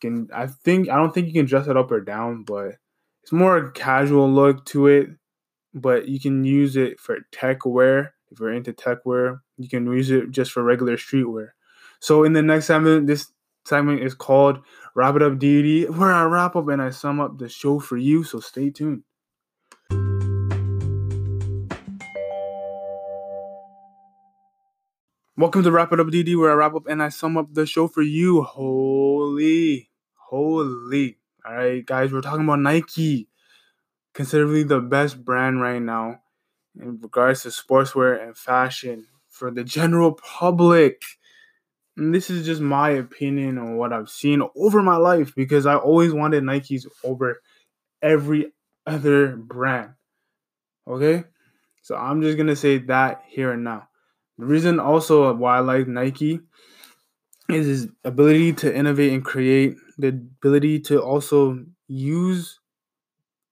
Can 0.00 0.28
I 0.34 0.48
think 0.48 0.88
I 0.88 0.96
don't 0.96 1.14
think 1.14 1.28
you 1.28 1.32
can 1.32 1.46
dress 1.46 1.68
it 1.68 1.76
up 1.76 1.90
or 1.90 2.00
down, 2.00 2.44
but 2.44 2.74
it's 3.22 3.32
more 3.32 3.56
a 3.56 3.72
casual 3.72 4.30
look 4.30 4.64
to 4.66 4.86
it. 4.88 5.08
But 5.72 6.08
you 6.08 6.20
can 6.20 6.44
use 6.44 6.76
it 6.76 7.00
for 7.00 7.18
tech 7.32 7.64
wear 7.64 8.14
if 8.30 8.40
you're 8.40 8.52
into 8.52 8.72
tech 8.72 8.98
wear. 9.04 9.42
You 9.56 9.68
can 9.68 9.86
use 9.86 10.10
it 10.10 10.30
just 10.30 10.52
for 10.52 10.62
regular 10.62 10.96
streetwear. 10.96 11.50
So 12.00 12.24
in 12.24 12.32
the 12.32 12.42
next 12.42 12.66
segment, 12.66 13.06
this 13.06 13.28
segment 13.64 14.02
is 14.02 14.14
called 14.14 14.58
Wrap 14.96 15.16
It 15.16 15.22
Up 15.22 15.32
DD, 15.32 15.90
where 15.90 16.12
I 16.12 16.22
wrap 16.22 16.54
up 16.54 16.68
and 16.68 16.80
I 16.80 16.90
sum 16.90 17.18
up 17.18 17.36
the 17.38 17.48
show 17.48 17.80
for 17.80 17.96
you. 17.96 18.22
So 18.22 18.38
stay 18.38 18.70
tuned. 18.70 19.02
Welcome 25.36 25.64
to 25.64 25.72
Wrap 25.72 25.92
It 25.92 25.98
Up 25.98 26.06
DD, 26.06 26.38
where 26.38 26.52
I 26.52 26.54
wrap 26.54 26.76
up 26.76 26.86
and 26.86 27.02
I 27.02 27.08
sum 27.08 27.36
up 27.36 27.52
the 27.54 27.66
show 27.66 27.88
for 27.88 28.02
you. 28.02 28.44
Holy, 28.44 29.90
holy. 30.14 31.18
All 31.44 31.56
right, 31.56 31.84
guys, 31.84 32.12
we're 32.12 32.20
talking 32.20 32.44
about 32.44 32.60
Nike, 32.60 33.28
considerably 34.12 34.62
the 34.62 34.78
best 34.78 35.24
brand 35.24 35.60
right 35.60 35.82
now 35.82 36.20
in 36.80 37.00
regards 37.00 37.42
to 37.42 37.48
sportswear 37.48 38.24
and 38.24 38.36
fashion 38.36 39.08
for 39.28 39.50
the 39.50 39.64
general 39.64 40.12
public. 40.12 41.02
And 41.96 42.14
this 42.14 42.30
is 42.30 42.44
just 42.44 42.60
my 42.60 42.90
opinion 42.90 43.58
on 43.58 43.76
what 43.76 43.92
I've 43.92 44.08
seen 44.08 44.42
over 44.56 44.82
my 44.82 44.96
life 44.96 45.34
because 45.34 45.66
I 45.66 45.76
always 45.76 46.12
wanted 46.12 46.42
Nikes 46.42 46.86
over 47.04 47.40
every 48.02 48.52
other 48.86 49.36
brand. 49.36 49.90
Okay? 50.88 51.24
So 51.82 51.96
I'm 51.96 52.22
just 52.22 52.36
going 52.36 52.48
to 52.48 52.56
say 52.56 52.78
that 52.78 53.22
here 53.28 53.52
and 53.52 53.64
now. 53.64 53.88
The 54.38 54.46
reason 54.46 54.80
also 54.80 55.32
why 55.34 55.58
I 55.58 55.60
like 55.60 55.86
Nike 55.86 56.40
is 57.48 57.66
his 57.66 57.88
ability 58.04 58.54
to 58.54 58.74
innovate 58.74 59.12
and 59.12 59.24
create, 59.24 59.76
the 59.98 60.08
ability 60.08 60.80
to 60.80 61.00
also 61.00 61.64
use 61.86 62.58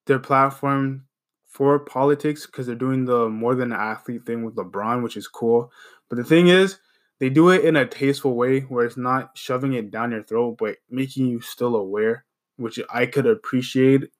their 0.06 0.18
platform 0.18 1.04
for 1.44 1.78
politics 1.78 2.46
because 2.46 2.66
they're 2.66 2.74
doing 2.74 3.04
the 3.04 3.28
more 3.28 3.54
than 3.54 3.72
an 3.72 3.78
athlete 3.78 4.24
thing 4.24 4.44
with 4.44 4.56
LeBron, 4.56 5.02
which 5.02 5.16
is 5.16 5.28
cool. 5.28 5.70
But 6.08 6.16
the 6.16 6.24
thing 6.24 6.48
is, 6.48 6.78
they 7.18 7.30
do 7.30 7.50
it 7.50 7.64
in 7.64 7.76
a 7.76 7.86
tasteful 7.86 8.34
way 8.34 8.60
where 8.60 8.84
it's 8.84 8.96
not 8.96 9.36
shoving 9.36 9.74
it 9.74 9.90
down 9.90 10.10
your 10.12 10.22
throat, 10.22 10.56
but 10.58 10.76
making 10.90 11.26
you 11.26 11.40
still 11.40 11.76
aware, 11.76 12.24
which 12.56 12.80
I 12.92 13.06
could 13.06 13.26
appreciate. 13.26 14.10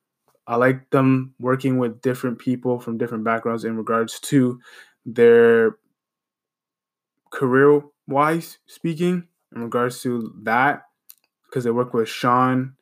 I 0.47 0.57
like 0.57 0.91
them 0.91 1.35
working 1.39 1.79
with 1.79 2.01
different 2.03 2.39
people 2.39 2.79
from 2.79 2.99
different 2.99 3.25
backgrounds 3.25 3.65
in 3.65 3.77
regards 3.77 4.21
to 4.21 4.61
their 5.07 5.77
career 7.31 7.83
wise 8.07 8.59
speaking, 8.67 9.27
in 9.55 9.63
regards 9.63 10.01
to 10.03 10.35
that, 10.43 10.83
because 11.47 11.65
they 11.65 11.71
work 11.71 11.95
with 11.95 12.09
Sean 12.09 12.75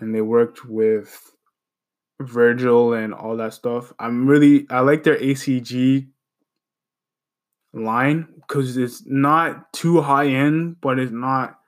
and 0.00 0.14
they 0.14 0.20
worked 0.20 0.64
with 0.64 1.32
Virgil 2.20 2.92
and 2.92 3.14
all 3.14 3.36
that 3.36 3.54
stuff. 3.54 3.92
I'm 3.98 4.26
really 4.26 4.66
I 4.70 4.80
like 4.80 5.04
their 5.04 5.18
ACG 5.18 6.08
line 7.72 8.26
because 8.36 8.76
it's 8.76 9.04
not 9.06 9.72
too 9.72 10.00
high 10.00 10.26
end, 10.26 10.80
but 10.80 10.98
it's 10.98 11.12
not 11.12 11.58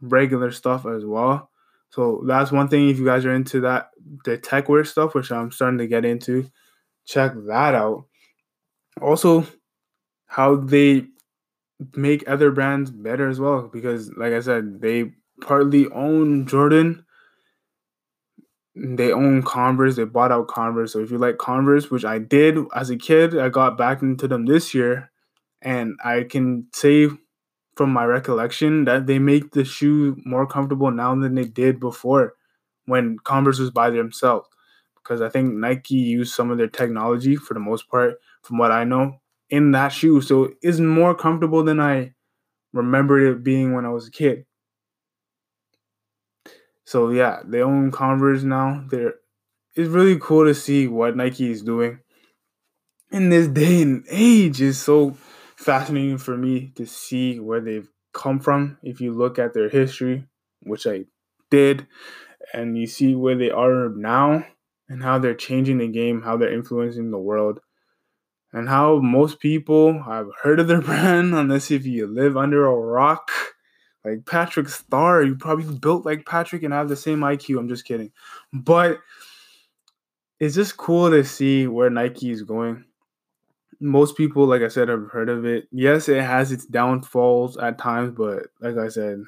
regular 0.00 0.50
stuff 0.50 0.86
as 0.86 1.04
well. 1.04 1.50
So 1.90 2.24
that's 2.26 2.50
one 2.50 2.68
thing 2.68 2.88
if 2.88 2.98
you 2.98 3.04
guys 3.04 3.24
are 3.24 3.34
into 3.34 3.60
that 3.60 3.90
the 4.24 4.36
tech 4.36 4.68
wear 4.68 4.84
stuff, 4.84 5.14
which 5.14 5.30
I'm 5.30 5.50
starting 5.50 5.78
to 5.78 5.86
get 5.86 6.04
into, 6.04 6.50
check 7.06 7.32
that 7.46 7.74
out. 7.74 8.06
Also, 9.00 9.46
how 10.26 10.56
they 10.56 11.06
make 11.94 12.28
other 12.28 12.50
brands 12.50 12.90
better 12.90 13.28
as 13.28 13.40
well 13.40 13.68
because 13.72 14.10
like 14.16 14.32
I 14.32 14.40
said, 14.40 14.80
they 14.80 15.12
partly 15.40 15.88
own 15.90 16.46
Jordan 16.46 17.04
they 18.76 19.12
own 19.12 19.42
Converse. 19.42 19.96
They 19.96 20.04
bought 20.04 20.32
out 20.32 20.48
Converse. 20.48 20.92
So 20.92 21.00
if 21.00 21.10
you 21.10 21.18
like 21.18 21.38
Converse, 21.38 21.90
which 21.90 22.04
I 22.04 22.18
did 22.18 22.58
as 22.74 22.90
a 22.90 22.96
kid, 22.96 23.38
I 23.38 23.48
got 23.48 23.78
back 23.78 24.02
into 24.02 24.26
them 24.26 24.46
this 24.46 24.74
year, 24.74 25.10
and 25.64 25.96
I 26.04 26.24
can 26.24 26.68
say 26.72 27.08
from 27.76 27.90
my 27.92 28.04
recollection 28.04 28.84
that 28.84 29.06
they 29.06 29.18
make 29.18 29.52
the 29.52 29.64
shoe 29.64 30.16
more 30.24 30.46
comfortable 30.46 30.90
now 30.90 31.14
than 31.16 31.34
they 31.34 31.44
did 31.44 31.80
before 31.80 32.34
when 32.86 33.18
Converse 33.20 33.58
was 33.58 33.70
by 33.70 33.90
themselves. 33.90 34.48
Because 34.96 35.20
I 35.20 35.28
think 35.28 35.54
Nike 35.54 35.96
used 35.96 36.34
some 36.34 36.50
of 36.50 36.58
their 36.58 36.68
technology 36.68 37.36
for 37.36 37.54
the 37.54 37.60
most 37.60 37.88
part, 37.90 38.14
from 38.42 38.58
what 38.58 38.72
I 38.72 38.84
know, 38.84 39.20
in 39.50 39.72
that 39.72 39.88
shoe. 39.88 40.20
So 40.20 40.52
it's 40.62 40.78
more 40.80 41.14
comfortable 41.14 41.64
than 41.64 41.80
I 41.80 42.14
remembered 42.72 43.22
it 43.22 43.44
being 43.44 43.74
when 43.74 43.86
I 43.86 43.90
was 43.90 44.08
a 44.08 44.12
kid. 44.12 44.46
So 46.84 47.10
yeah, 47.10 47.40
they 47.44 47.60
own 47.62 47.90
Converse 47.90 48.42
now. 48.42 48.84
They're 48.90 49.14
it's 49.74 49.88
really 49.90 50.18
cool 50.20 50.46
to 50.46 50.54
see 50.54 50.88
what 50.88 51.16
Nike 51.16 51.50
is 51.50 51.62
doing 51.62 52.00
in 53.10 53.28
this 53.30 53.48
day 53.48 53.82
and 53.82 54.04
age. 54.10 54.60
Is 54.60 54.80
so 54.80 55.16
fascinating 55.64 56.18
for 56.18 56.36
me 56.36 56.72
to 56.76 56.86
see 56.86 57.40
where 57.40 57.60
they've 57.60 57.88
come 58.12 58.38
from. 58.38 58.78
If 58.82 59.00
you 59.00 59.12
look 59.12 59.38
at 59.38 59.54
their 59.54 59.68
history, 59.68 60.26
which 60.62 60.86
I 60.86 61.06
did, 61.50 61.86
and 62.52 62.78
you 62.78 62.86
see 62.86 63.14
where 63.14 63.36
they 63.36 63.50
are 63.50 63.88
now 63.88 64.46
and 64.88 65.02
how 65.02 65.18
they're 65.18 65.34
changing 65.34 65.78
the 65.78 65.88
game, 65.88 66.22
how 66.22 66.36
they're 66.36 66.52
influencing 66.52 67.10
the 67.10 67.18
world, 67.18 67.60
and 68.52 68.68
how 68.68 68.98
most 68.98 69.40
people 69.40 70.02
have 70.04 70.28
heard 70.42 70.60
of 70.60 70.68
their 70.68 70.80
brand, 70.82 71.34
unless 71.34 71.70
if 71.70 71.86
you 71.86 72.06
live 72.06 72.36
under 72.36 72.66
a 72.66 72.74
rock 72.74 73.30
like 74.04 74.26
Patrick 74.26 74.68
Star, 74.68 75.22
you 75.22 75.34
probably 75.34 75.78
built 75.78 76.04
like 76.04 76.26
Patrick 76.26 76.62
and 76.62 76.74
have 76.74 76.88
the 76.88 76.96
same 76.96 77.20
IQ. 77.20 77.58
I'm 77.58 77.68
just 77.68 77.86
kidding. 77.86 78.12
But 78.52 79.00
it's 80.38 80.54
just 80.54 80.76
cool 80.76 81.10
to 81.10 81.24
see 81.24 81.66
where 81.66 81.88
Nike 81.88 82.30
is 82.30 82.42
going. 82.42 82.84
Most 83.84 84.16
people, 84.16 84.46
like 84.46 84.62
I 84.62 84.68
said, 84.68 84.88
have 84.88 85.10
heard 85.10 85.28
of 85.28 85.44
it. 85.44 85.68
Yes, 85.70 86.08
it 86.08 86.22
has 86.22 86.52
its 86.52 86.66
downfalls 86.66 87.56
at 87.58 87.78
times, 87.78 88.14
but 88.16 88.46
like 88.60 88.76
I 88.76 88.88
said, 88.88 89.22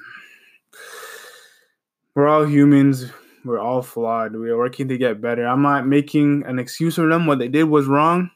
we're 2.15 2.27
all 2.27 2.45
humans. 2.45 3.11
We're 3.45 3.59
all 3.59 3.81
flawed. 3.81 4.35
We 4.35 4.49
are 4.49 4.57
working 4.57 4.87
to 4.89 4.97
get 4.97 5.21
better. 5.21 5.45
I'm 5.45 5.61
not 5.61 5.87
making 5.87 6.43
an 6.45 6.59
excuse 6.59 6.95
for 6.95 7.07
them. 7.07 7.25
What 7.25 7.39
they 7.39 7.47
did 7.47 7.65
was 7.65 7.85
wrong, 7.85 8.31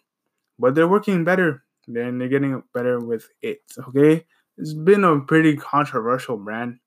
but 0.59 0.75
they're 0.75 0.87
working 0.87 1.23
better. 1.23 1.63
Then 1.87 2.19
they're 2.19 2.29
getting 2.29 2.63
better 2.73 2.99
with 2.99 3.27
it. 3.41 3.61
Okay 3.87 4.25
it's 4.57 4.73
been 4.73 5.03
a 5.03 5.19
pretty 5.19 5.55
controversial 5.55 6.37
brand 6.37 6.77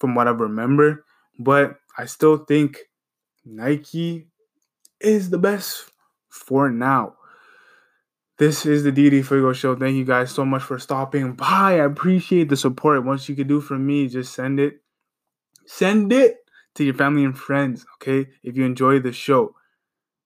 from 0.00 0.14
what 0.14 0.26
I 0.26 0.32
remember, 0.32 1.04
but 1.38 1.76
I 1.96 2.06
still 2.06 2.38
think 2.38 2.78
Nike 3.44 4.26
is 5.00 5.30
the 5.30 5.38
best 5.38 5.90
for 6.28 6.70
now. 6.70 7.14
This 8.38 8.66
is 8.66 8.84
the 8.84 8.92
DD 8.92 9.24
Fuego 9.24 9.54
Show. 9.54 9.74
Thank 9.76 9.96
you 9.96 10.04
guys 10.04 10.30
so 10.30 10.44
much 10.44 10.62
for 10.62 10.78
stopping 10.78 11.32
by. 11.32 11.80
I 11.80 11.84
appreciate 11.84 12.50
the 12.50 12.56
support. 12.56 13.02
Once 13.02 13.30
you 13.30 13.34
can 13.34 13.48
do 13.48 13.62
for 13.62 13.78
me, 13.78 14.08
just 14.08 14.34
send 14.34 14.60
it. 14.60 14.82
Send 15.64 16.12
it 16.12 16.36
to 16.74 16.84
your 16.84 16.92
family 16.92 17.24
and 17.24 17.36
friends, 17.36 17.86
okay? 17.94 18.30
If 18.42 18.54
you 18.54 18.64
enjoy 18.66 18.98
the 19.00 19.10
show, 19.10 19.54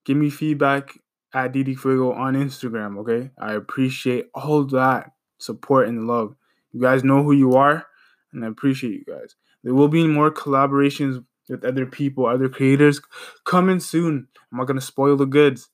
give 0.03 0.17
me 0.17 0.29
feedback 0.29 0.99
at 1.33 1.53
DD 1.53 1.79
Fuego 1.79 2.11
on 2.11 2.33
Instagram. 2.33 2.97
Okay, 2.99 3.31
I 3.39 3.53
appreciate 3.53 4.25
all 4.35 4.65
that 4.65 5.13
support 5.37 5.87
and 5.87 6.05
love. 6.05 6.35
You 6.73 6.81
guys 6.81 7.05
know 7.05 7.23
who 7.23 7.31
you 7.31 7.53
are, 7.53 7.87
and 8.33 8.43
I 8.43 8.49
appreciate 8.49 8.91
you 8.91 9.05
guys. 9.05 9.35
There 9.63 9.73
will 9.73 9.87
be 9.87 10.05
more 10.05 10.31
collaborations 10.31 11.23
with 11.47 11.63
other 11.63 11.85
people, 11.85 12.25
other 12.25 12.49
creators 12.49 12.99
coming 13.45 13.79
soon. 13.79 14.27
I'm 14.51 14.57
not 14.57 14.67
gonna 14.67 14.81
spoil 14.81 15.15
the 15.15 15.25
goods. 15.25 15.69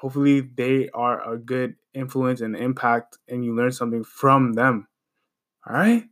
Hopefully, 0.00 0.40
they 0.40 0.88
are 0.94 1.32
a 1.32 1.38
good 1.38 1.74
influence 1.94 2.40
and 2.40 2.56
impact, 2.56 3.18
and 3.28 3.44
you 3.44 3.54
learn 3.54 3.72
something 3.72 4.04
from 4.04 4.52
them. 4.52 4.86
All 5.66 5.74
right. 5.74 6.04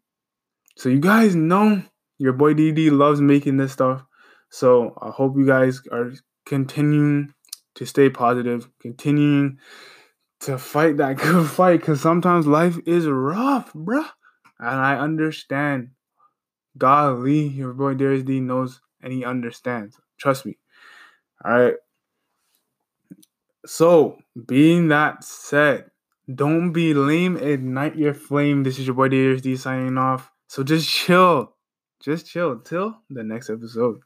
So 0.77 0.89
you 0.89 1.01
guys 1.01 1.35
know 1.35 1.83
your 2.19 2.33
boy 2.33 2.55
DD 2.55 2.91
loves 2.91 3.21
making 3.21 3.57
this 3.57 3.73
stuff. 3.73 4.05
So 4.51 4.97
I 5.01 5.11
hope 5.11 5.37
you 5.37 5.47
guys 5.47 5.81
are 5.91 6.13
continuing 6.45 7.33
to 7.77 7.87
stay 7.87 8.11
positive, 8.11 8.69
continuing 8.81 9.59
to 10.41 10.59
fight 10.59 10.99
that 10.99 11.17
good 11.19 11.49
fight 11.49 11.81
because 11.81 12.01
sometimes 12.01 12.47
life 12.47 12.79
is 12.87 13.07
rough, 13.07 13.73
bruh. 13.73 14.09
And 14.59 14.81
I 14.81 14.99
understand. 14.99 15.91
Golly, 16.79 17.47
your 17.49 17.73
boy 17.73 17.95
Darius 17.95 18.23
D 18.23 18.41
knows 18.41 18.81
and 19.01 19.13
he 19.13 19.25
understands. 19.25 19.99
Trust 20.19 20.45
me. 20.45 20.59
All 21.45 21.53
right. 21.53 21.75
So, 23.67 24.19
being 24.47 24.89
that 24.89 25.25
said, 25.25 25.91
don't 26.33 26.73
be 26.73 26.95
lame. 26.95 27.37
Ignite 27.37 27.97
your 27.97 28.15
flame. 28.15 28.63
This 28.63 28.79
is 28.79 28.87
your 28.87 28.95
boy 28.95 29.09
Darius 29.09 29.43
D 29.43 29.57
signing 29.57 29.99
off. 29.99 30.33
So 30.49 30.63
just 30.63 30.89
chill. 30.89 31.55
Just 32.01 32.27
chill 32.27 32.61
till 32.61 32.97
the 33.11 33.23
next 33.23 33.51
episode. 33.51 34.01